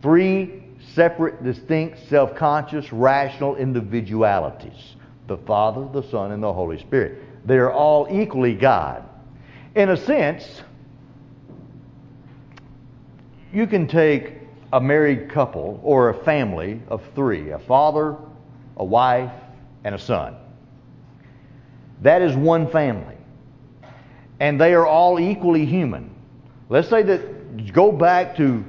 Three 0.00 0.64
separate, 0.94 1.44
distinct, 1.44 1.98
self 2.08 2.34
conscious, 2.34 2.92
rational 2.92 3.56
individualities 3.56 4.96
the 5.28 5.36
Father, 5.38 5.88
the 5.92 6.06
Son, 6.10 6.32
and 6.32 6.42
the 6.42 6.52
Holy 6.52 6.78
Spirit. 6.78 7.22
They 7.46 7.56
are 7.56 7.72
all 7.72 8.08
equally 8.10 8.54
God. 8.54 9.04
In 9.74 9.88
a 9.88 9.96
sense, 9.96 10.62
you 13.52 13.66
can 13.66 13.86
take 13.86 14.34
a 14.72 14.80
married 14.80 15.28
couple 15.30 15.80
or 15.82 16.08
a 16.08 16.24
family 16.24 16.80
of 16.88 17.02
three 17.14 17.50
a 17.50 17.58
father, 17.58 18.16
a 18.76 18.84
wife, 18.84 19.32
and 19.84 19.94
a 19.94 19.98
son. 19.98 20.36
That 22.00 22.22
is 22.22 22.34
one 22.34 22.68
family. 22.70 23.16
And 24.40 24.60
they 24.60 24.74
are 24.74 24.86
all 24.86 25.20
equally 25.20 25.66
human. 25.66 26.10
Let's 26.68 26.88
say 26.88 27.02
that 27.02 27.72
go 27.72 27.92
back 27.92 28.36
to 28.38 28.64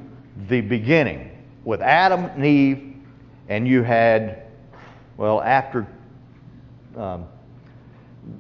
the 0.50 0.62
beginning 0.62 1.32
with 1.63 1.82
Adam 1.82 2.26
and 2.26 2.46
Eve, 2.46 2.96
and 3.48 3.67
you 3.67 3.82
had, 3.82 4.48
well, 5.17 5.41
after 5.41 5.88
um, 6.98 7.26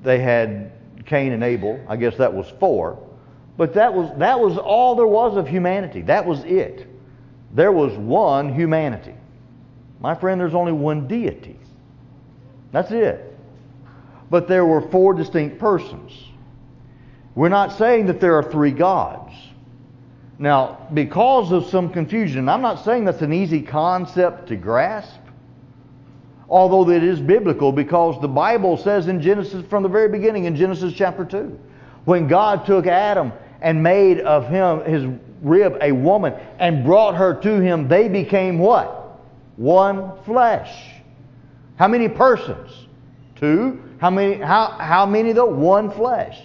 they 0.03 0.19
had 0.19 0.73
Cain 1.05 1.31
and 1.31 1.43
Abel, 1.43 1.79
I 1.87 1.95
guess 1.95 2.17
that 2.17 2.33
was 2.33 2.51
four. 2.59 3.01
But 3.57 3.73
that 3.75 3.93
was, 3.93 4.11
that 4.17 4.39
was 4.39 4.57
all 4.57 4.95
there 4.95 5.07
was 5.07 5.37
of 5.37 5.47
humanity. 5.47 6.01
That 6.01 6.25
was 6.25 6.43
it. 6.43 6.87
There 7.53 7.71
was 7.71 7.93
one 7.93 8.53
humanity. 8.53 9.13
My 9.99 10.15
friend, 10.15 10.41
there's 10.41 10.55
only 10.55 10.71
one 10.71 11.07
deity. 11.07 11.59
That's 12.71 12.91
it. 12.91 13.37
But 14.29 14.47
there 14.47 14.65
were 14.65 14.81
four 14.89 15.13
distinct 15.13 15.59
persons. 15.59 16.11
We're 17.35 17.49
not 17.49 17.77
saying 17.77 18.07
that 18.07 18.19
there 18.19 18.35
are 18.35 18.43
three 18.43 18.71
gods. 18.71 19.33
Now, 20.39 20.87
because 20.93 21.51
of 21.51 21.67
some 21.67 21.89
confusion, 21.89 22.49
I'm 22.49 22.61
not 22.61 22.83
saying 22.83 23.05
that's 23.05 23.21
an 23.21 23.33
easy 23.33 23.61
concept 23.61 24.47
to 24.47 24.55
grasp, 24.55 25.19
although 26.49 26.89
it 26.89 27.03
is 27.03 27.19
biblical 27.19 27.71
because 27.71 28.19
the 28.19 28.27
Bible 28.27 28.77
says 28.77 29.07
in 29.07 29.21
Genesis 29.21 29.63
from 29.67 29.83
the 29.83 29.89
very 29.89 30.09
beginning, 30.09 30.45
in 30.45 30.55
Genesis 30.55 30.93
chapter 30.93 31.23
2, 31.23 31.57
when 32.05 32.27
God 32.27 32.65
took 32.65 32.87
Adam 32.87 33.31
and 33.63 33.81
made 33.81 34.19
of 34.19 34.47
him, 34.47 34.83
his 34.83 35.05
rib, 35.41 35.77
a 35.81 35.91
woman 35.91 36.33
and 36.59 36.83
brought 36.83 37.15
her 37.15 37.33
to 37.41 37.59
him, 37.59 37.87
they 37.87 38.09
became 38.09 38.59
what? 38.59 39.19
One 39.55 40.11
flesh. 40.25 40.71
How 41.77 41.87
many 41.87 42.09
persons? 42.09 42.87
Two. 43.35 43.81
How 43.99 44.09
many, 44.09 44.35
how, 44.35 44.67
how 44.67 45.05
many 45.05 45.31
though? 45.31 45.45
One 45.45 45.89
flesh. 45.89 46.39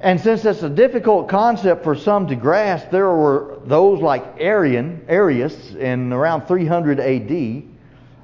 And 0.00 0.20
since 0.20 0.42
that's 0.42 0.62
a 0.62 0.68
difficult 0.68 1.28
concept 1.28 1.82
for 1.82 1.94
some 1.94 2.26
to 2.28 2.36
grasp, 2.36 2.90
there 2.90 3.10
were 3.10 3.58
those 3.64 4.00
like 4.00 4.24
Arian, 4.38 5.04
Arius 5.08 5.74
in 5.74 6.12
around 6.12 6.46
300 6.46 7.00
AD. 7.00 7.62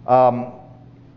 Um, 0.06 0.52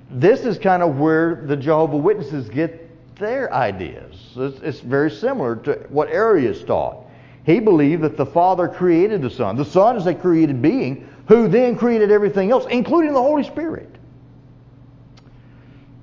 this 0.10 0.42
is 0.42 0.58
kind 0.58 0.84
of 0.84 0.98
where 1.00 1.44
the 1.46 1.56
Jehovah 1.56 1.98
Witnesses 1.98 2.50
get 2.50 2.89
their 3.20 3.54
ideas. 3.54 4.16
It's, 4.36 4.80
very 4.80 5.12
similar 5.12 5.58
to 5.58 5.74
what 5.90 6.10
Arius 6.10 6.64
taught. 6.64 7.06
He 7.46 7.60
believed 7.60 8.04
that 8.04 8.18
the 8.18 8.26
Father 8.26 8.68
created 8.68 9.22
the 9.22 9.30
Son. 9.30 9.56
The 9.56 9.66
Son 9.66 9.96
is 9.98 10.06
a 10.08 10.14
created 10.14 10.62
being 10.62 11.08
who 11.28 11.48
then 11.48 11.78
created 11.78 12.12
everything 12.12 12.52
else, 12.52 12.66
including 12.70 13.14
the 13.14 13.22
Holy 13.22 13.44
Spirit. 13.44 13.90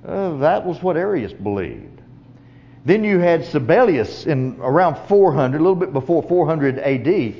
Uh, 0.05 0.37
that 0.37 0.65
was 0.65 0.81
what 0.81 0.95
Arius 0.95 1.33
believed. 1.33 2.01
Then 2.85 3.03
you 3.03 3.19
had 3.19 3.41
Sabellius 3.41 4.25
in 4.25 4.57
around 4.61 4.95
400, 5.07 5.57
a 5.57 5.59
little 5.59 5.75
bit 5.75 5.91
before 5.91 6.23
400 6.23 6.79
AD. 6.79 7.35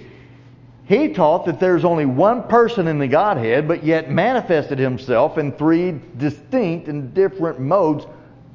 He 0.85 1.09
taught 1.13 1.45
that 1.45 1.59
there's 1.59 1.85
only 1.85 2.05
one 2.05 2.43
person 2.43 2.87
in 2.87 2.99
the 2.99 3.07
Godhead, 3.07 3.67
but 3.67 3.83
yet 3.83 4.09
manifested 4.09 4.79
himself 4.79 5.37
in 5.37 5.53
three 5.53 5.99
distinct 6.17 6.87
and 6.87 7.13
different 7.13 7.59
modes, 7.59 8.05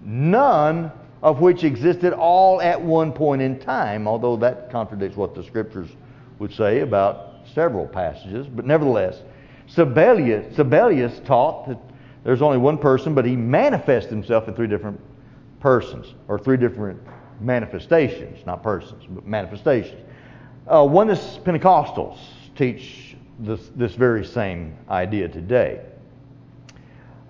none 0.02 0.92
of 1.22 1.40
which 1.40 1.62
existed 1.62 2.12
all 2.12 2.60
at 2.60 2.80
one 2.80 3.12
point 3.12 3.40
in 3.40 3.58
time, 3.58 4.08
although 4.08 4.36
that 4.36 4.70
contradicts 4.70 5.16
what 5.16 5.34
the 5.34 5.42
scriptures 5.44 5.88
would 6.38 6.52
say 6.52 6.80
about 6.80 7.46
several 7.54 7.86
passages. 7.86 8.46
But 8.46 8.66
nevertheless, 8.66 9.22
Sabellius, 9.68 10.52
Sabellius 10.54 11.24
taught 11.24 11.68
that 11.68 11.78
there's 12.24 12.42
only 12.42 12.58
one 12.58 12.78
person, 12.78 13.14
but 13.14 13.24
he 13.24 13.36
manifests 13.36 14.10
himself 14.10 14.48
in 14.48 14.54
three 14.54 14.66
different 14.66 15.00
persons, 15.60 16.14
or 16.26 16.38
three 16.38 16.56
different 16.56 17.00
manifestations, 17.40 18.44
not 18.44 18.62
persons, 18.62 19.04
but 19.08 19.26
manifestations. 19.26 20.00
Uh, 20.66 20.84
Oneness 20.84 21.38
Pentecostals 21.44 22.18
teach 22.56 23.16
this, 23.38 23.70
this 23.76 23.94
very 23.94 24.24
same 24.24 24.76
idea 24.88 25.28
today. 25.28 25.80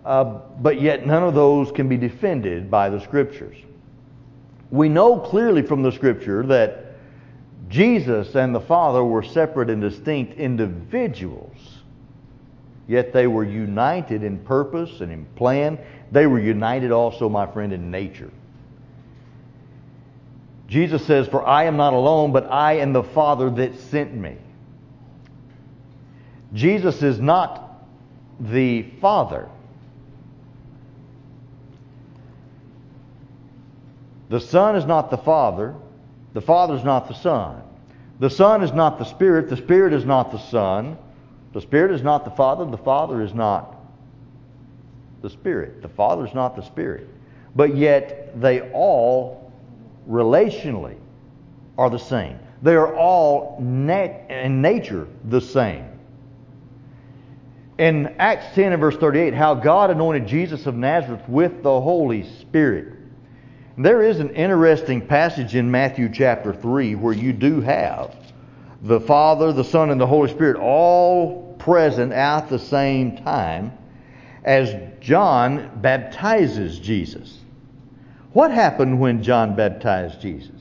Uh, 0.04 0.24
but 0.60 0.80
yet 0.80 1.06
none 1.06 1.22
of 1.22 1.34
those 1.34 1.70
can 1.72 1.88
be 1.88 1.96
defended 1.96 2.70
by 2.70 2.88
the 2.88 3.00
scriptures. 3.00 3.56
We 4.72 4.88
know 4.88 5.18
clearly 5.18 5.60
from 5.62 5.82
the 5.82 5.92
scripture 5.92 6.44
that 6.46 6.86
Jesus 7.68 8.34
and 8.34 8.54
the 8.54 8.60
Father 8.60 9.04
were 9.04 9.22
separate 9.22 9.68
and 9.68 9.82
distinct 9.82 10.38
individuals, 10.38 11.58
yet 12.88 13.12
they 13.12 13.26
were 13.26 13.44
united 13.44 14.22
in 14.22 14.38
purpose 14.38 15.00
and 15.00 15.12
in 15.12 15.26
plan. 15.36 15.78
They 16.10 16.26
were 16.26 16.40
united 16.40 16.90
also, 16.90 17.28
my 17.28 17.46
friend, 17.46 17.72
in 17.74 17.90
nature. 17.90 18.30
Jesus 20.68 21.04
says, 21.04 21.28
For 21.28 21.46
I 21.46 21.64
am 21.64 21.76
not 21.76 21.92
alone, 21.92 22.32
but 22.32 22.50
I 22.50 22.74
and 22.74 22.94
the 22.94 23.02
Father 23.02 23.50
that 23.50 23.78
sent 23.78 24.14
me. 24.14 24.38
Jesus 26.54 27.02
is 27.02 27.20
not 27.20 27.84
the 28.40 28.84
Father. 29.02 29.50
The 34.32 34.40
Son 34.40 34.76
is 34.76 34.86
not 34.86 35.10
the 35.10 35.18
Father. 35.18 35.74
The 36.32 36.40
Father 36.40 36.74
is 36.74 36.82
not 36.82 37.06
the 37.06 37.12
Son. 37.12 37.62
The 38.18 38.30
Son 38.30 38.62
is 38.62 38.72
not 38.72 38.98
the 38.98 39.04
Spirit. 39.04 39.50
The 39.50 39.58
Spirit 39.58 39.92
is 39.92 40.06
not 40.06 40.32
the 40.32 40.38
Son. 40.38 40.96
The 41.52 41.60
Spirit 41.60 41.92
is 41.92 42.00
not 42.00 42.24
the 42.24 42.30
Father. 42.30 42.64
The 42.64 42.78
Father 42.78 43.20
is 43.20 43.34
not 43.34 43.76
the 45.20 45.28
Spirit. 45.28 45.82
The 45.82 45.90
Father 45.90 46.26
is 46.26 46.32
not 46.32 46.56
the 46.56 46.62
Spirit. 46.62 47.10
But 47.54 47.76
yet 47.76 48.40
they 48.40 48.70
all 48.72 49.52
relationally 50.08 50.96
are 51.76 51.90
the 51.90 51.98
same. 51.98 52.38
They 52.62 52.74
are 52.74 52.96
all 52.96 53.58
nat- 53.60 54.30
in 54.30 54.62
nature 54.62 55.08
the 55.26 55.42
same. 55.42 55.84
In 57.76 58.06
Acts 58.18 58.54
10 58.54 58.72
and 58.72 58.80
verse 58.80 58.96
38, 58.96 59.34
how 59.34 59.52
God 59.52 59.90
anointed 59.90 60.26
Jesus 60.26 60.64
of 60.64 60.74
Nazareth 60.74 61.28
with 61.28 61.62
the 61.62 61.80
Holy 61.82 62.22
Spirit 62.40 63.01
there 63.78 64.02
is 64.02 64.20
an 64.20 64.30
interesting 64.34 65.06
passage 65.06 65.54
in 65.54 65.70
Matthew 65.70 66.10
chapter 66.12 66.52
3 66.52 66.94
where 66.96 67.14
you 67.14 67.32
do 67.32 67.60
have 67.60 68.14
the 68.82 69.00
Father, 69.00 69.52
the 69.52 69.64
Son, 69.64 69.90
and 69.90 70.00
the 70.00 70.06
Holy 70.06 70.28
Spirit 70.30 70.56
all 70.56 71.54
present 71.58 72.12
at 72.12 72.48
the 72.48 72.58
same 72.58 73.16
time 73.18 73.72
as 74.44 74.74
John 75.00 75.70
baptizes 75.80 76.78
Jesus. 76.78 77.38
What 78.32 78.50
happened 78.50 79.00
when 79.00 79.22
John 79.22 79.54
baptized 79.54 80.20
Jesus? 80.20 80.60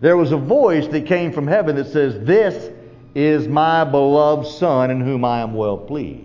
There 0.00 0.16
was 0.16 0.32
a 0.32 0.36
voice 0.36 0.86
that 0.88 1.06
came 1.06 1.32
from 1.32 1.46
heaven 1.46 1.74
that 1.76 1.86
says, 1.86 2.24
This 2.24 2.70
is 3.14 3.48
my 3.48 3.84
beloved 3.84 4.46
Son 4.46 4.90
in 4.90 5.00
whom 5.00 5.24
I 5.24 5.40
am 5.40 5.54
well 5.54 5.78
pleased. 5.78 6.24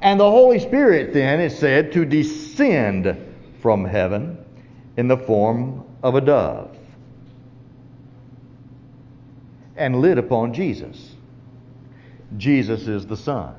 And 0.00 0.18
the 0.18 0.30
Holy 0.30 0.58
Spirit 0.58 1.12
then 1.12 1.40
is 1.40 1.56
said 1.56 1.92
to 1.92 2.04
descend 2.04 3.16
from 3.60 3.84
heaven 3.84 4.43
in 4.96 5.08
the 5.08 5.16
form 5.16 5.84
of 6.02 6.14
a 6.14 6.20
dove 6.20 6.76
and 9.76 10.00
lit 10.00 10.18
upon 10.18 10.54
Jesus. 10.54 11.14
Jesus 12.36 12.86
is 12.86 13.06
the 13.06 13.16
Son. 13.16 13.54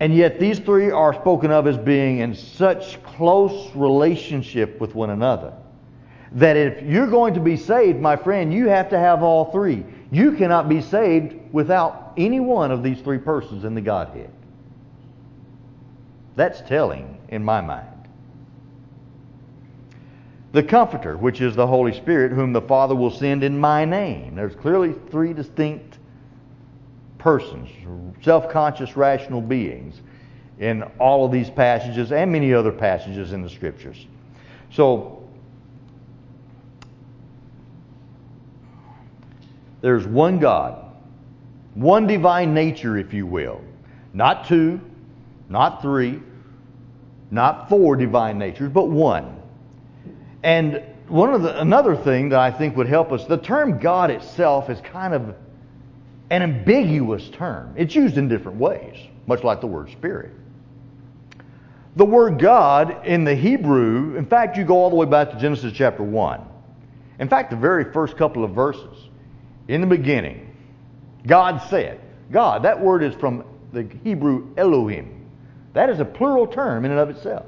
And 0.00 0.14
yet 0.14 0.40
these 0.40 0.58
three 0.58 0.90
are 0.90 1.14
spoken 1.14 1.50
of 1.50 1.66
as 1.66 1.76
being 1.76 2.18
in 2.18 2.34
such 2.34 3.02
close 3.02 3.70
relationship 3.74 4.80
with 4.80 4.94
one 4.94 5.10
another 5.10 5.52
that 6.32 6.56
if 6.56 6.82
you're 6.82 7.08
going 7.08 7.34
to 7.34 7.40
be 7.40 7.56
saved, 7.56 8.00
my 8.00 8.16
friend, 8.16 8.54
you 8.54 8.68
have 8.68 8.88
to 8.90 8.98
have 8.98 9.22
all 9.22 9.50
three. 9.50 9.84
You 10.12 10.32
cannot 10.32 10.68
be 10.68 10.80
saved 10.80 11.34
without 11.52 12.12
any 12.16 12.40
one 12.40 12.70
of 12.70 12.82
these 12.82 13.00
three 13.00 13.18
persons 13.18 13.64
in 13.64 13.74
the 13.74 13.80
Godhead. 13.80 14.30
That's 16.36 16.60
telling 16.62 17.18
in 17.28 17.44
my 17.44 17.60
mind 17.60 17.99
the 20.52 20.62
Comforter, 20.62 21.16
which 21.16 21.40
is 21.40 21.54
the 21.54 21.66
Holy 21.66 21.92
Spirit, 21.92 22.32
whom 22.32 22.52
the 22.52 22.60
Father 22.60 22.94
will 22.94 23.10
send 23.10 23.44
in 23.44 23.58
my 23.58 23.84
name. 23.84 24.34
There's 24.34 24.54
clearly 24.56 24.94
three 25.10 25.32
distinct 25.32 25.98
persons, 27.18 27.68
self 28.22 28.50
conscious, 28.50 28.96
rational 28.96 29.40
beings, 29.40 30.00
in 30.58 30.82
all 30.98 31.24
of 31.24 31.32
these 31.32 31.50
passages 31.50 32.12
and 32.12 32.32
many 32.32 32.52
other 32.52 32.72
passages 32.72 33.32
in 33.32 33.42
the 33.42 33.48
Scriptures. 33.50 34.06
So, 34.72 35.28
there's 39.80 40.06
one 40.06 40.38
God, 40.38 40.84
One 41.74 42.06
divine 42.06 42.52
nature, 42.52 42.98
if 42.98 43.14
you 43.14 43.26
will. 43.26 43.60
Not 44.12 44.46
two, 44.46 44.80
not 45.48 45.80
three, 45.80 46.20
not 47.30 47.68
four 47.68 47.96
divine 47.96 48.38
natures, 48.38 48.70
but 48.70 48.88
one. 48.88 49.39
And 50.42 50.82
one 51.08 51.34
of 51.34 51.42
the, 51.42 51.60
another 51.60 51.96
thing 51.96 52.30
that 52.30 52.38
I 52.38 52.50
think 52.50 52.76
would 52.76 52.86
help 52.86 53.12
us, 53.12 53.26
the 53.26 53.36
term 53.36 53.78
God 53.78 54.10
itself 54.10 54.70
is 54.70 54.80
kind 54.80 55.12
of 55.12 55.34
an 56.30 56.42
ambiguous 56.42 57.28
term. 57.30 57.74
It's 57.76 57.94
used 57.94 58.16
in 58.16 58.28
different 58.28 58.58
ways, 58.58 58.96
much 59.26 59.42
like 59.42 59.60
the 59.60 59.66
word 59.66 59.90
spirit. 59.90 60.30
The 61.96 62.04
word 62.04 62.38
God 62.38 63.04
in 63.04 63.24
the 63.24 63.34
Hebrew, 63.34 64.16
in 64.16 64.24
fact, 64.24 64.56
you 64.56 64.64
go 64.64 64.76
all 64.76 64.90
the 64.90 64.96
way 64.96 65.06
back 65.06 65.30
to 65.32 65.38
Genesis 65.38 65.72
chapter 65.72 66.04
1. 66.04 66.40
In 67.18 67.28
fact, 67.28 67.50
the 67.50 67.56
very 67.56 67.92
first 67.92 68.16
couple 68.16 68.44
of 68.44 68.52
verses, 68.52 69.08
in 69.68 69.80
the 69.80 69.86
beginning, 69.86 70.54
God 71.26 71.58
said, 71.68 72.00
God, 72.30 72.62
that 72.62 72.80
word 72.80 73.02
is 73.02 73.14
from 73.14 73.44
the 73.72 73.88
Hebrew 74.04 74.54
Elohim. 74.56 75.28
That 75.74 75.90
is 75.90 76.00
a 76.00 76.04
plural 76.04 76.46
term 76.46 76.84
in 76.84 76.92
and 76.92 77.00
of 77.00 77.10
itself. 77.10 77.46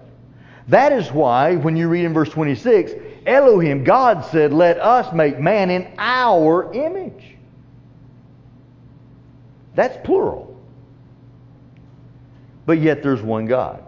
That 0.72 0.92
is 0.92 1.12
why, 1.12 1.56
when 1.56 1.76
you 1.76 1.86
read 1.86 2.06
in 2.06 2.14
verse 2.14 2.30
26, 2.30 2.92
Elohim, 3.26 3.84
God 3.84 4.24
said, 4.24 4.54
Let 4.54 4.78
us 4.78 5.12
make 5.12 5.38
man 5.38 5.68
in 5.68 5.92
our 5.98 6.72
image. 6.72 7.36
That's 9.74 9.98
plural. 10.02 10.58
But 12.64 12.80
yet 12.80 13.02
there's 13.02 13.20
one 13.20 13.44
God. 13.44 13.84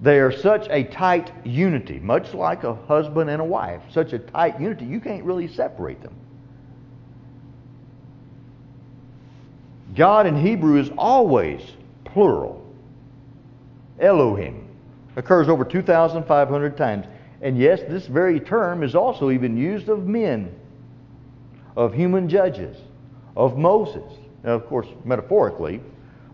They 0.00 0.18
are 0.18 0.32
such 0.32 0.66
a 0.70 0.84
tight 0.84 1.30
unity, 1.44 2.00
much 2.00 2.32
like 2.32 2.64
a 2.64 2.74
husband 2.74 3.28
and 3.28 3.42
a 3.42 3.44
wife, 3.44 3.82
such 3.90 4.14
a 4.14 4.18
tight 4.18 4.58
unity, 4.58 4.86
you 4.86 4.98
can't 4.98 5.24
really 5.24 5.46
separate 5.46 6.00
them. 6.00 6.14
God 9.94 10.26
in 10.26 10.40
Hebrew 10.40 10.80
is 10.80 10.90
always 10.96 11.60
plural. 12.06 12.64
Elohim 14.00 14.61
occurs 15.16 15.48
over 15.48 15.64
2,500 15.64 16.76
times. 16.76 17.06
And 17.40 17.58
yes, 17.58 17.80
this 17.88 18.06
very 18.06 18.40
term 18.40 18.82
is 18.82 18.94
also 18.94 19.30
even 19.30 19.56
used 19.56 19.88
of 19.88 20.06
men, 20.06 20.54
of 21.76 21.92
human 21.92 22.28
judges, 22.28 22.76
of 23.36 23.58
Moses. 23.58 24.12
Now, 24.44 24.52
of 24.52 24.66
course, 24.66 24.86
metaphorically, 25.04 25.80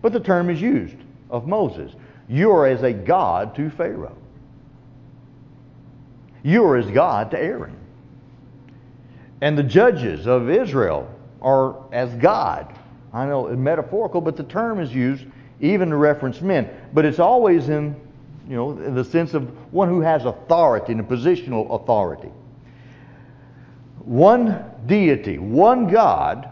but 0.01 0.13
the 0.13 0.19
term 0.19 0.49
is 0.49 0.61
used 0.61 0.97
of 1.29 1.47
Moses. 1.47 1.91
You 2.27 2.51
are 2.51 2.67
as 2.67 2.83
a 2.83 2.93
God 2.93 3.55
to 3.55 3.69
Pharaoh. 3.69 4.15
You 6.43 6.63
are 6.65 6.77
as 6.77 6.89
God 6.91 7.31
to 7.31 7.39
Aaron. 7.39 7.75
And 9.41 9.57
the 9.57 9.63
judges 9.63 10.27
of 10.27 10.49
Israel 10.49 11.09
are 11.41 11.75
as 11.91 12.13
God. 12.15 12.73
I 13.13 13.25
know 13.25 13.47
it's 13.47 13.57
metaphorical, 13.57 14.21
but 14.21 14.37
the 14.37 14.43
term 14.43 14.79
is 14.79 14.93
used 14.93 15.25
even 15.59 15.89
to 15.89 15.95
reference 15.95 16.41
men. 16.41 16.69
But 16.93 17.05
it's 17.05 17.19
always 17.19 17.69
in, 17.69 17.95
you 18.49 18.55
know, 18.55 18.71
in 18.71 18.95
the 18.95 19.05
sense 19.05 19.35
of 19.35 19.47
one 19.71 19.87
who 19.87 20.01
has 20.01 20.25
authority 20.25 20.91
and 20.91 21.01
a 21.01 21.03
positional 21.03 21.69
authority. 21.79 22.31
One 23.99 24.65
deity, 24.87 25.37
one 25.37 25.87
God, 25.87 26.49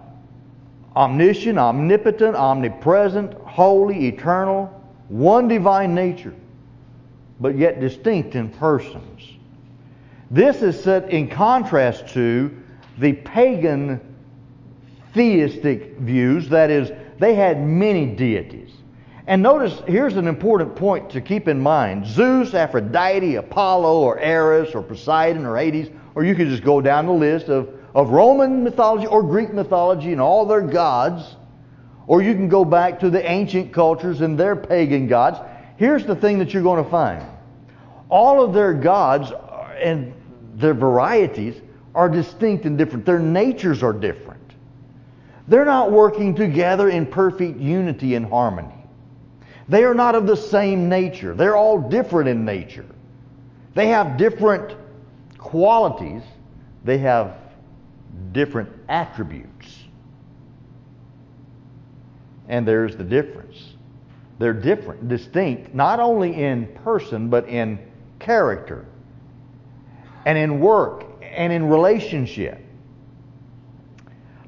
omniscient, 0.96 1.58
omnipotent, 1.58 2.36
omnipresent, 2.36 3.34
holy, 3.34 4.08
eternal, 4.08 4.68
one 5.08 5.48
divine 5.48 5.96
nature, 5.96 6.36
but 7.40 7.58
yet 7.58 7.80
distinct 7.80 8.36
in 8.36 8.50
persons. 8.50 9.24
This 10.30 10.62
is 10.62 10.80
set 10.80 11.10
in 11.10 11.28
contrast 11.28 12.10
to 12.10 12.56
the 13.00 13.14
pagan 13.14 14.00
theistic 15.16 15.98
views, 15.98 16.50
that 16.50 16.70
is, 16.70 16.92
they 17.18 17.34
had 17.34 17.60
many 17.60 18.06
deities. 18.06 18.72
And 19.28 19.44
notice, 19.44 19.82
here's 19.86 20.16
an 20.16 20.28
important 20.28 20.76
point 20.76 21.10
to 21.12 21.22
keep 21.22 21.48
in 21.48 21.60
mind 21.60 22.08
Zeus, 22.08 22.54
Aphrodite, 22.54 23.36
Apollo, 23.36 24.00
or 24.02 24.18
Eris, 24.20 24.74
or 24.74 24.82
Poseidon, 24.82 25.46
or 25.46 25.58
Hades, 25.58 25.90
or 26.16 26.24
you 26.24 26.34
could 26.34 26.48
just 26.48 26.64
go 26.64 26.82
down 26.82 27.06
the 27.06 27.12
list 27.12 27.50
of, 27.50 27.70
of 27.94 28.10
Roman 28.10 28.64
mythology 28.64 29.06
or 29.06 29.22
Greek 29.22 29.54
mythology 29.54 30.12
and 30.14 30.22
all 30.22 30.46
their 30.46 30.62
gods 30.62 31.36
or 32.08 32.22
you 32.22 32.34
can 32.34 32.48
go 32.48 32.66
back 32.66 33.02
to 33.02 33.10
the 33.10 33.30
ancient 33.30 33.74
cultures 33.74 34.22
and 34.22 34.40
their 34.40 34.56
pagan 34.56 35.08
gods. 35.08 35.38
Here's 35.76 36.06
the 36.06 36.16
thing 36.16 36.40
that 36.40 36.54
you're 36.54 36.64
going 36.64 36.84
to 36.84 36.90
find 36.90 37.24
all 38.10 38.42
of 38.42 38.54
their 38.54 38.74
gods 38.74 39.32
and 39.82 40.14
their 40.56 40.74
varieties 40.74 41.62
are 41.94 42.08
distinct 42.08 42.66
and 42.66 42.78
different, 42.78 43.06
their 43.06 43.20
natures 43.20 43.84
are 43.84 43.92
different. 43.92 44.42
They're 45.50 45.66
not 45.66 45.92
working 45.92 46.34
together 46.34 46.90
in 46.90 47.06
perfect 47.06 47.60
unity 47.60 48.16
and 48.16 48.26
harmony. 48.26 48.77
They 49.70 49.84
are 49.84 49.94
not 49.94 50.16
of 50.16 50.28
the 50.28 50.36
same 50.36 50.88
nature. 50.88 51.34
They're 51.34 51.56
all 51.56 51.90
different 51.90 52.30
in 52.30 52.46
nature. 52.46 52.86
They 53.74 53.90
have 53.90 54.18
different 54.18 54.76
qualities. 55.38 56.24
They 56.84 56.98
have 57.00 57.38
different 58.32 58.70
attributes. 58.88 59.76
And 62.48 62.68
there's 62.68 62.96
the 62.96 63.04
difference. 63.04 63.74
They're 64.40 64.54
different, 64.54 65.10
distinct, 65.10 65.74
not 65.74 66.00
only 66.00 66.34
in 66.34 66.68
person, 66.84 67.30
but 67.30 67.50
in 67.50 67.80
character, 68.20 68.86
and 70.26 70.38
in 70.38 70.60
work, 70.60 71.06
and 71.22 71.52
in 71.52 71.68
relationship. 71.68 72.64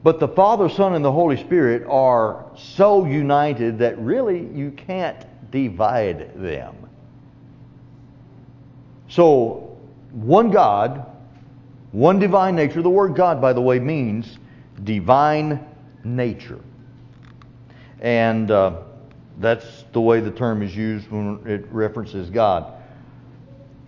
But 0.02 0.20
the 0.20 0.28
Father, 0.28 0.70
Son, 0.70 0.94
and 0.94 1.04
the 1.04 1.12
Holy 1.12 1.36
Spirit 1.38 1.86
are 1.88 2.46
so 2.56 3.06
united 3.06 3.80
that 3.80 4.00
really 4.00 4.48
you 4.54 4.72
can't 4.72 5.26
divide 5.52 6.42
them. 6.42 6.90
So, 9.10 9.78
one 10.12 10.52
God, 10.52 11.06
one 11.92 12.20
divine 12.20 12.56
nature. 12.56 12.82
The 12.82 12.90
word 12.90 13.16
God, 13.16 13.42
by 13.42 13.54
the 13.54 13.62
way, 13.62 13.80
means 13.80 14.38
divine 14.84 15.66
nature. 16.04 16.60
And 18.00 18.50
uh, 18.52 18.82
that's 19.40 19.84
the 19.92 20.00
way 20.00 20.22
the 20.22 20.32
term 20.32 20.62
is 20.62 20.76
used 20.76 21.10
when 21.10 21.42
it 21.46 21.66
references 21.72 22.30
God. 22.30 22.74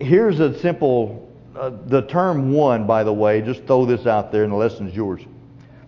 Here's 0.00 0.40
a 0.40 0.58
simple, 0.58 1.32
uh, 1.56 1.70
the 1.86 2.02
term 2.02 2.52
one, 2.52 2.86
by 2.86 3.04
the 3.04 3.12
way, 3.12 3.40
just 3.40 3.64
throw 3.64 3.86
this 3.86 4.06
out 4.06 4.32
there 4.32 4.44
and 4.44 4.52
the 4.52 4.56
lesson's 4.56 4.94
yours. 4.94 5.22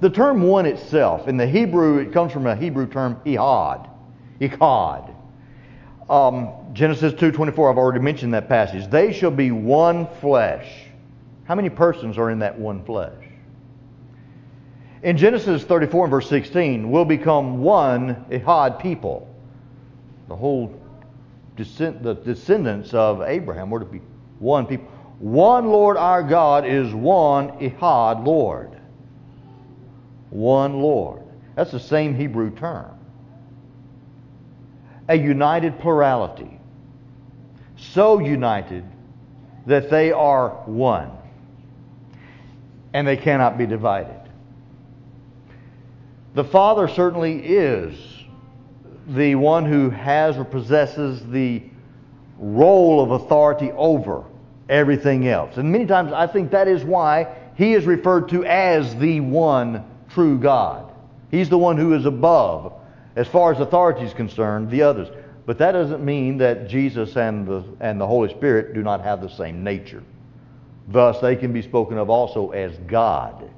The 0.04 0.10
term 0.10 0.42
one 0.42 0.66
itself, 0.66 1.28
in 1.28 1.38
the 1.38 1.46
Hebrew, 1.46 1.96
it 1.96 2.12
comes 2.12 2.30
from 2.30 2.46
a 2.46 2.54
Hebrew 2.54 2.86
term, 2.86 3.16
ihad. 3.24 3.88
Ichad. 4.38 5.14
Um, 6.10 6.50
Genesis 6.74 7.14
2.24, 7.14 7.70
I've 7.70 7.78
already 7.78 8.00
mentioned 8.00 8.34
that 8.34 8.46
passage. 8.46 8.86
They 8.90 9.14
shall 9.14 9.30
be 9.30 9.50
one 9.50 10.06
flesh. 10.20 10.70
How 11.44 11.54
many 11.54 11.70
persons 11.70 12.18
are 12.18 12.28
in 12.28 12.40
that 12.40 12.58
one 12.58 12.84
flesh? 12.84 13.14
In 15.02 15.16
Genesis 15.16 15.64
34 15.64 16.04
and 16.04 16.10
verse 16.10 16.28
16, 16.28 16.90
we'll 16.90 17.06
become 17.06 17.62
one 17.62 18.26
Ihad 18.30 18.82
people. 18.82 19.34
The 20.28 20.36
whole 20.36 20.78
descend, 21.56 22.04
the 22.04 22.12
descendants 22.12 22.92
of 22.92 23.22
Abraham 23.22 23.70
were 23.70 23.80
to 23.80 23.86
be 23.86 24.02
one 24.38 24.66
people. 24.66 24.88
One 25.18 25.68
Lord 25.68 25.96
our 25.96 26.22
God 26.22 26.66
is 26.66 26.92
one 26.92 27.52
Ihad 27.52 28.26
Lord. 28.26 28.82
One 30.34 30.80
Lord. 30.80 31.22
That's 31.54 31.70
the 31.70 31.78
same 31.78 32.16
Hebrew 32.16 32.50
term. 32.50 32.98
A 35.08 35.14
united 35.14 35.78
plurality. 35.78 36.58
So 37.76 38.18
united 38.18 38.84
that 39.66 39.90
they 39.90 40.10
are 40.10 40.48
one. 40.66 41.12
And 42.92 43.06
they 43.06 43.16
cannot 43.16 43.56
be 43.56 43.64
divided. 43.64 44.20
The 46.34 46.42
Father 46.42 46.88
certainly 46.88 47.38
is 47.38 47.94
the 49.06 49.36
one 49.36 49.64
who 49.64 49.88
has 49.90 50.36
or 50.36 50.44
possesses 50.44 51.24
the 51.28 51.62
role 52.40 53.00
of 53.04 53.22
authority 53.22 53.70
over 53.70 54.24
everything 54.68 55.28
else. 55.28 55.58
And 55.58 55.70
many 55.70 55.86
times 55.86 56.12
I 56.12 56.26
think 56.26 56.50
that 56.50 56.66
is 56.66 56.82
why 56.82 57.36
he 57.54 57.74
is 57.74 57.84
referred 57.84 58.30
to 58.30 58.44
as 58.44 58.96
the 58.96 59.20
one 59.20 59.84
true 60.14 60.38
God. 60.38 60.92
He's 61.30 61.48
the 61.48 61.58
one 61.58 61.76
who 61.76 61.94
is 61.94 62.06
above, 62.06 62.72
as 63.16 63.28
far 63.28 63.52
as 63.52 63.60
authority 63.60 64.02
is 64.02 64.14
concerned, 64.14 64.70
the 64.70 64.82
others. 64.82 65.08
But 65.46 65.58
that 65.58 65.72
doesn't 65.72 66.04
mean 66.04 66.38
that 66.38 66.68
Jesus 66.68 67.16
and 67.16 67.46
the, 67.46 67.64
and 67.80 68.00
the 68.00 68.06
Holy 68.06 68.30
Spirit 68.30 68.72
do 68.74 68.82
not 68.82 69.02
have 69.02 69.20
the 69.20 69.28
same 69.28 69.62
nature. 69.62 70.02
Thus, 70.88 71.20
they 71.20 71.36
can 71.36 71.52
be 71.52 71.62
spoken 71.62 71.98
of 71.98 72.08
also 72.08 72.50
as 72.50 72.76
God. 72.86 73.50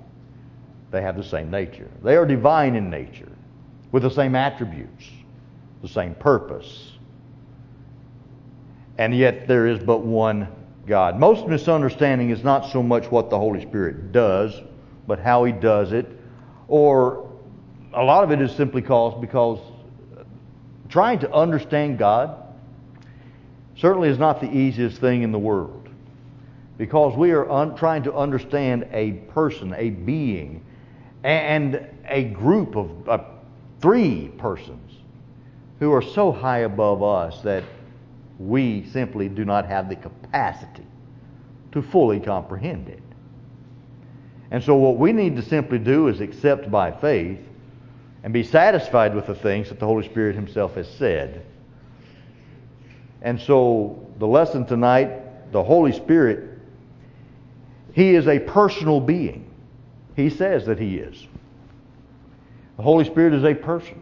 They 0.90 1.02
have 1.02 1.16
the 1.16 1.24
same 1.24 1.50
nature. 1.50 1.88
They 2.02 2.16
are 2.16 2.26
divine 2.26 2.74
in 2.74 2.90
nature, 2.90 3.30
with 3.92 4.02
the 4.02 4.10
same 4.10 4.34
attributes, 4.34 5.10
the 5.82 5.88
same 5.88 6.14
purpose. 6.14 6.92
And 8.98 9.14
yet 9.14 9.46
there 9.46 9.66
is 9.66 9.78
but 9.78 9.98
one 9.98 10.48
God. 10.86 11.18
Most 11.18 11.46
misunderstanding 11.46 12.30
is 12.30 12.42
not 12.42 12.70
so 12.70 12.82
much 12.82 13.10
what 13.10 13.28
the 13.28 13.38
Holy 13.38 13.60
Spirit 13.60 14.12
does, 14.12 14.60
but 15.06 15.18
how 15.18 15.44
He 15.44 15.52
does 15.52 15.92
it, 15.92 16.06
or 16.68 17.30
a 17.92 18.02
lot 18.02 18.24
of 18.24 18.30
it 18.30 18.40
is 18.40 18.54
simply 18.54 18.82
caused 18.82 19.20
because 19.20 19.58
trying 20.88 21.18
to 21.20 21.32
understand 21.32 21.98
God 21.98 22.42
certainly 23.76 24.08
is 24.08 24.18
not 24.18 24.40
the 24.40 24.50
easiest 24.50 25.00
thing 25.00 25.22
in 25.22 25.32
the 25.32 25.38
world. 25.38 25.88
Because 26.78 27.16
we 27.16 27.30
are 27.30 27.50
un- 27.50 27.74
trying 27.74 28.02
to 28.02 28.14
understand 28.14 28.86
a 28.92 29.12
person, 29.32 29.74
a 29.76 29.90
being, 29.90 30.64
and 31.24 31.86
a 32.06 32.24
group 32.24 32.76
of 32.76 33.08
uh, 33.08 33.18
three 33.80 34.28
persons 34.38 34.92
who 35.78 35.92
are 35.92 36.02
so 36.02 36.32
high 36.32 36.60
above 36.60 37.02
us 37.02 37.40
that 37.42 37.64
we 38.38 38.86
simply 38.90 39.28
do 39.28 39.44
not 39.44 39.66
have 39.66 39.88
the 39.88 39.96
capacity 39.96 40.86
to 41.72 41.82
fully 41.82 42.20
comprehend 42.20 42.88
it. 42.88 43.02
And 44.50 44.62
so, 44.62 44.76
what 44.76 44.96
we 44.96 45.12
need 45.12 45.36
to 45.36 45.42
simply 45.42 45.78
do 45.78 46.08
is 46.08 46.20
accept 46.20 46.70
by 46.70 46.92
faith 46.92 47.40
and 48.22 48.32
be 48.32 48.42
satisfied 48.42 49.14
with 49.14 49.26
the 49.26 49.34
things 49.34 49.68
that 49.68 49.80
the 49.80 49.86
Holy 49.86 50.04
Spirit 50.04 50.36
Himself 50.36 50.74
has 50.74 50.88
said. 50.88 51.44
And 53.22 53.40
so, 53.40 54.06
the 54.18 54.26
lesson 54.26 54.66
tonight, 54.66 55.52
the 55.52 55.62
Holy 55.62 55.92
Spirit, 55.92 56.58
He 57.92 58.14
is 58.14 58.28
a 58.28 58.38
personal 58.38 59.00
being. 59.00 59.50
He 60.14 60.30
says 60.30 60.66
that 60.66 60.78
He 60.78 60.96
is. 60.96 61.26
The 62.76 62.82
Holy 62.82 63.04
Spirit 63.04 63.34
is 63.34 63.44
a 63.44 63.54
person. 63.54 64.00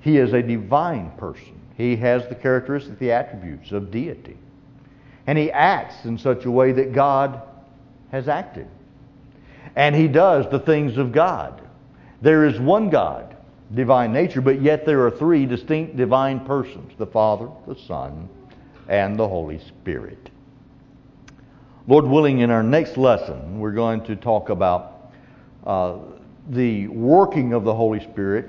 He 0.00 0.18
is 0.18 0.32
a 0.32 0.42
divine 0.42 1.10
person. 1.12 1.60
He 1.76 1.96
has 1.96 2.26
the 2.28 2.34
characteristics, 2.34 2.98
the 2.98 3.12
attributes 3.12 3.72
of 3.72 3.90
deity. 3.90 4.36
And 5.26 5.38
he 5.38 5.50
acts 5.50 6.04
in 6.04 6.18
such 6.18 6.44
a 6.44 6.50
way 6.50 6.72
that 6.72 6.92
God 6.92 7.42
has 8.10 8.28
acted. 8.28 8.66
And 9.78 9.94
he 9.94 10.08
does 10.08 10.50
the 10.50 10.58
things 10.58 10.98
of 10.98 11.12
God. 11.12 11.62
There 12.20 12.44
is 12.44 12.58
one 12.58 12.90
God, 12.90 13.36
divine 13.72 14.12
nature, 14.12 14.40
but 14.40 14.60
yet 14.60 14.84
there 14.84 15.06
are 15.06 15.10
three 15.10 15.46
distinct 15.46 15.96
divine 15.96 16.40
persons 16.40 16.92
the 16.98 17.06
Father, 17.06 17.48
the 17.68 17.76
Son, 17.76 18.28
and 18.88 19.16
the 19.16 19.28
Holy 19.28 19.60
Spirit. 19.60 20.30
Lord 21.86 22.06
willing, 22.06 22.40
in 22.40 22.50
our 22.50 22.64
next 22.64 22.96
lesson, 22.96 23.60
we're 23.60 23.70
going 23.70 24.02
to 24.06 24.16
talk 24.16 24.48
about 24.48 25.12
uh, 25.64 25.98
the 26.48 26.88
working 26.88 27.52
of 27.52 27.62
the 27.62 27.72
Holy 27.72 28.00
Spirit 28.00 28.48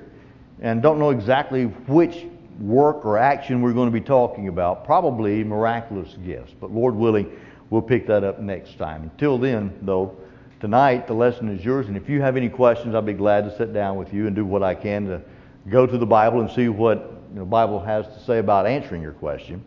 and 0.62 0.82
don't 0.82 0.98
know 0.98 1.12
exactly 1.12 1.66
which 1.66 2.26
work 2.60 3.06
or 3.06 3.20
action 3.20 3.62
we're 3.62 3.74
going 3.74 3.88
to 3.88 3.94
be 3.94 4.04
talking 4.04 4.48
about. 4.48 4.84
Probably 4.84 5.44
miraculous 5.44 6.18
gifts, 6.26 6.56
but 6.60 6.72
Lord 6.72 6.96
willing, 6.96 7.32
we'll 7.70 7.84
pick 7.84 8.08
that 8.08 8.24
up 8.24 8.40
next 8.40 8.80
time. 8.80 9.04
Until 9.04 9.38
then, 9.38 9.78
though, 9.84 10.18
tonight 10.60 11.08
the 11.08 11.14
lesson 11.14 11.50
is 11.50 11.64
yours, 11.64 11.88
and 11.88 11.98
if 11.98 12.10
you 12.10 12.22
have 12.22 12.38
any 12.38 12.50
questions, 12.50 12.96
I'll 12.96 13.02
be 13.02 13.14
glad 13.14 13.46
to 13.46 13.58
sit 13.58 13.74
down 13.74 13.98
with 13.98 14.14
you 14.14 14.28
and 14.28 14.36
do 14.36 14.46
what 14.46 14.64
I 14.64 14.76
can 14.76 15.06
to 15.08 15.22
go 15.70 15.86
to 15.86 15.98
the 15.98 16.06
Bible 16.06 16.42
and 16.42 16.52
see 16.52 16.70
what 16.70 17.36
the 17.36 17.46
Bible 17.46 17.80
has 17.80 18.06
to 18.08 18.20
say 18.26 18.40
about 18.40 18.66
answering 18.66 19.02
your 19.02 19.14
question. 19.14 19.64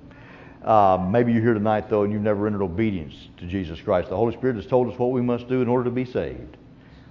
Uh, 0.65 1.05
maybe 1.11 1.33
you're 1.33 1.43
here 1.43 1.55
tonight, 1.55 1.89
though, 1.91 2.03
and 2.03 2.13
you've 2.13 2.23
never 2.23 2.47
entered 2.47 2.63
obedience 2.63 3.15
to 3.39 3.47
Jesus 3.47 3.81
Christ. 3.81 4.09
The 4.09 4.17
Holy 4.17 4.33
Spirit 4.35 4.57
has 4.57 4.67
told 4.67 4.93
us 4.93 4.99
what 4.99 5.11
we 5.11 5.21
must 5.21 5.49
do 5.49 5.61
in 5.61 5.69
order 5.69 5.85
to 5.85 5.91
be 5.91 6.05
saved. 6.05 6.57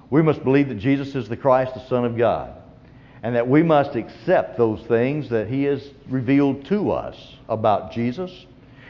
We 0.09 0.21
must 0.21 0.43
believe 0.43 0.69
that 0.69 0.75
Jesus 0.75 1.15
is 1.15 1.27
the 1.27 1.37
Christ, 1.37 1.73
the 1.73 1.85
Son 1.87 2.05
of 2.05 2.17
God 2.17 2.61
and 3.23 3.35
that 3.35 3.47
we 3.47 3.61
must 3.63 3.95
accept 3.95 4.57
those 4.57 4.81
things 4.83 5.29
that 5.29 5.47
He 5.47 5.63
has 5.63 5.91
revealed 6.09 6.65
to 6.65 6.91
us 6.91 7.35
about 7.49 7.91
Jesus, 7.91 8.45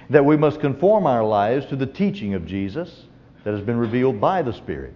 that 0.10 0.24
we 0.24 0.38
must 0.38 0.60
conform 0.60 1.06
our 1.06 1.24
lives 1.24 1.66
to 1.68 1.76
the 1.76 1.86
teaching 1.86 2.34
of 2.34 2.46
Jesus 2.46 3.04
that 3.44 3.54
has 3.54 3.62
been 3.62 3.78
revealed 3.78 4.20
by 4.20 4.42
the 4.42 4.54
Spirit. 4.54 4.94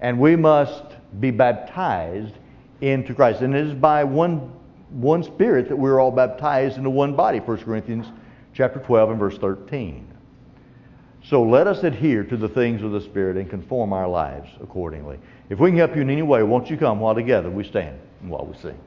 And 0.00 0.18
we 0.18 0.36
must 0.36 0.84
be 1.20 1.30
baptized 1.30 2.34
into 2.80 3.14
Christ. 3.14 3.42
And 3.42 3.54
it 3.54 3.66
is 3.66 3.74
by 3.74 4.04
one, 4.04 4.52
one 4.90 5.22
Spirit 5.22 5.68
that 5.68 5.76
we're 5.76 6.00
all 6.00 6.10
baptized 6.10 6.78
into 6.78 6.90
one 6.90 7.14
body, 7.14 7.38
1 7.38 7.58
Corinthians 7.58 8.06
chapter 8.54 8.80
12 8.80 9.10
and 9.10 9.18
verse 9.18 9.38
13. 9.38 10.06
So 11.22 11.42
let 11.42 11.66
us 11.66 11.84
adhere 11.84 12.24
to 12.24 12.36
the 12.36 12.48
things 12.48 12.82
of 12.82 12.92
the 12.92 13.00
Spirit 13.00 13.36
and 13.36 13.48
conform 13.48 13.92
our 13.92 14.08
lives 14.08 14.48
accordingly. 14.62 15.18
If 15.50 15.58
we 15.58 15.70
can 15.70 15.78
help 15.78 15.94
you 15.94 16.02
in 16.02 16.10
any 16.10 16.22
way, 16.22 16.42
won't 16.42 16.70
you 16.70 16.76
come 16.76 17.00
while 17.00 17.14
together 17.14 17.50
we 17.50 17.64
stand 17.64 17.98
and 18.22 18.30
while 18.30 18.46
we 18.46 18.56
sing? 18.58 18.78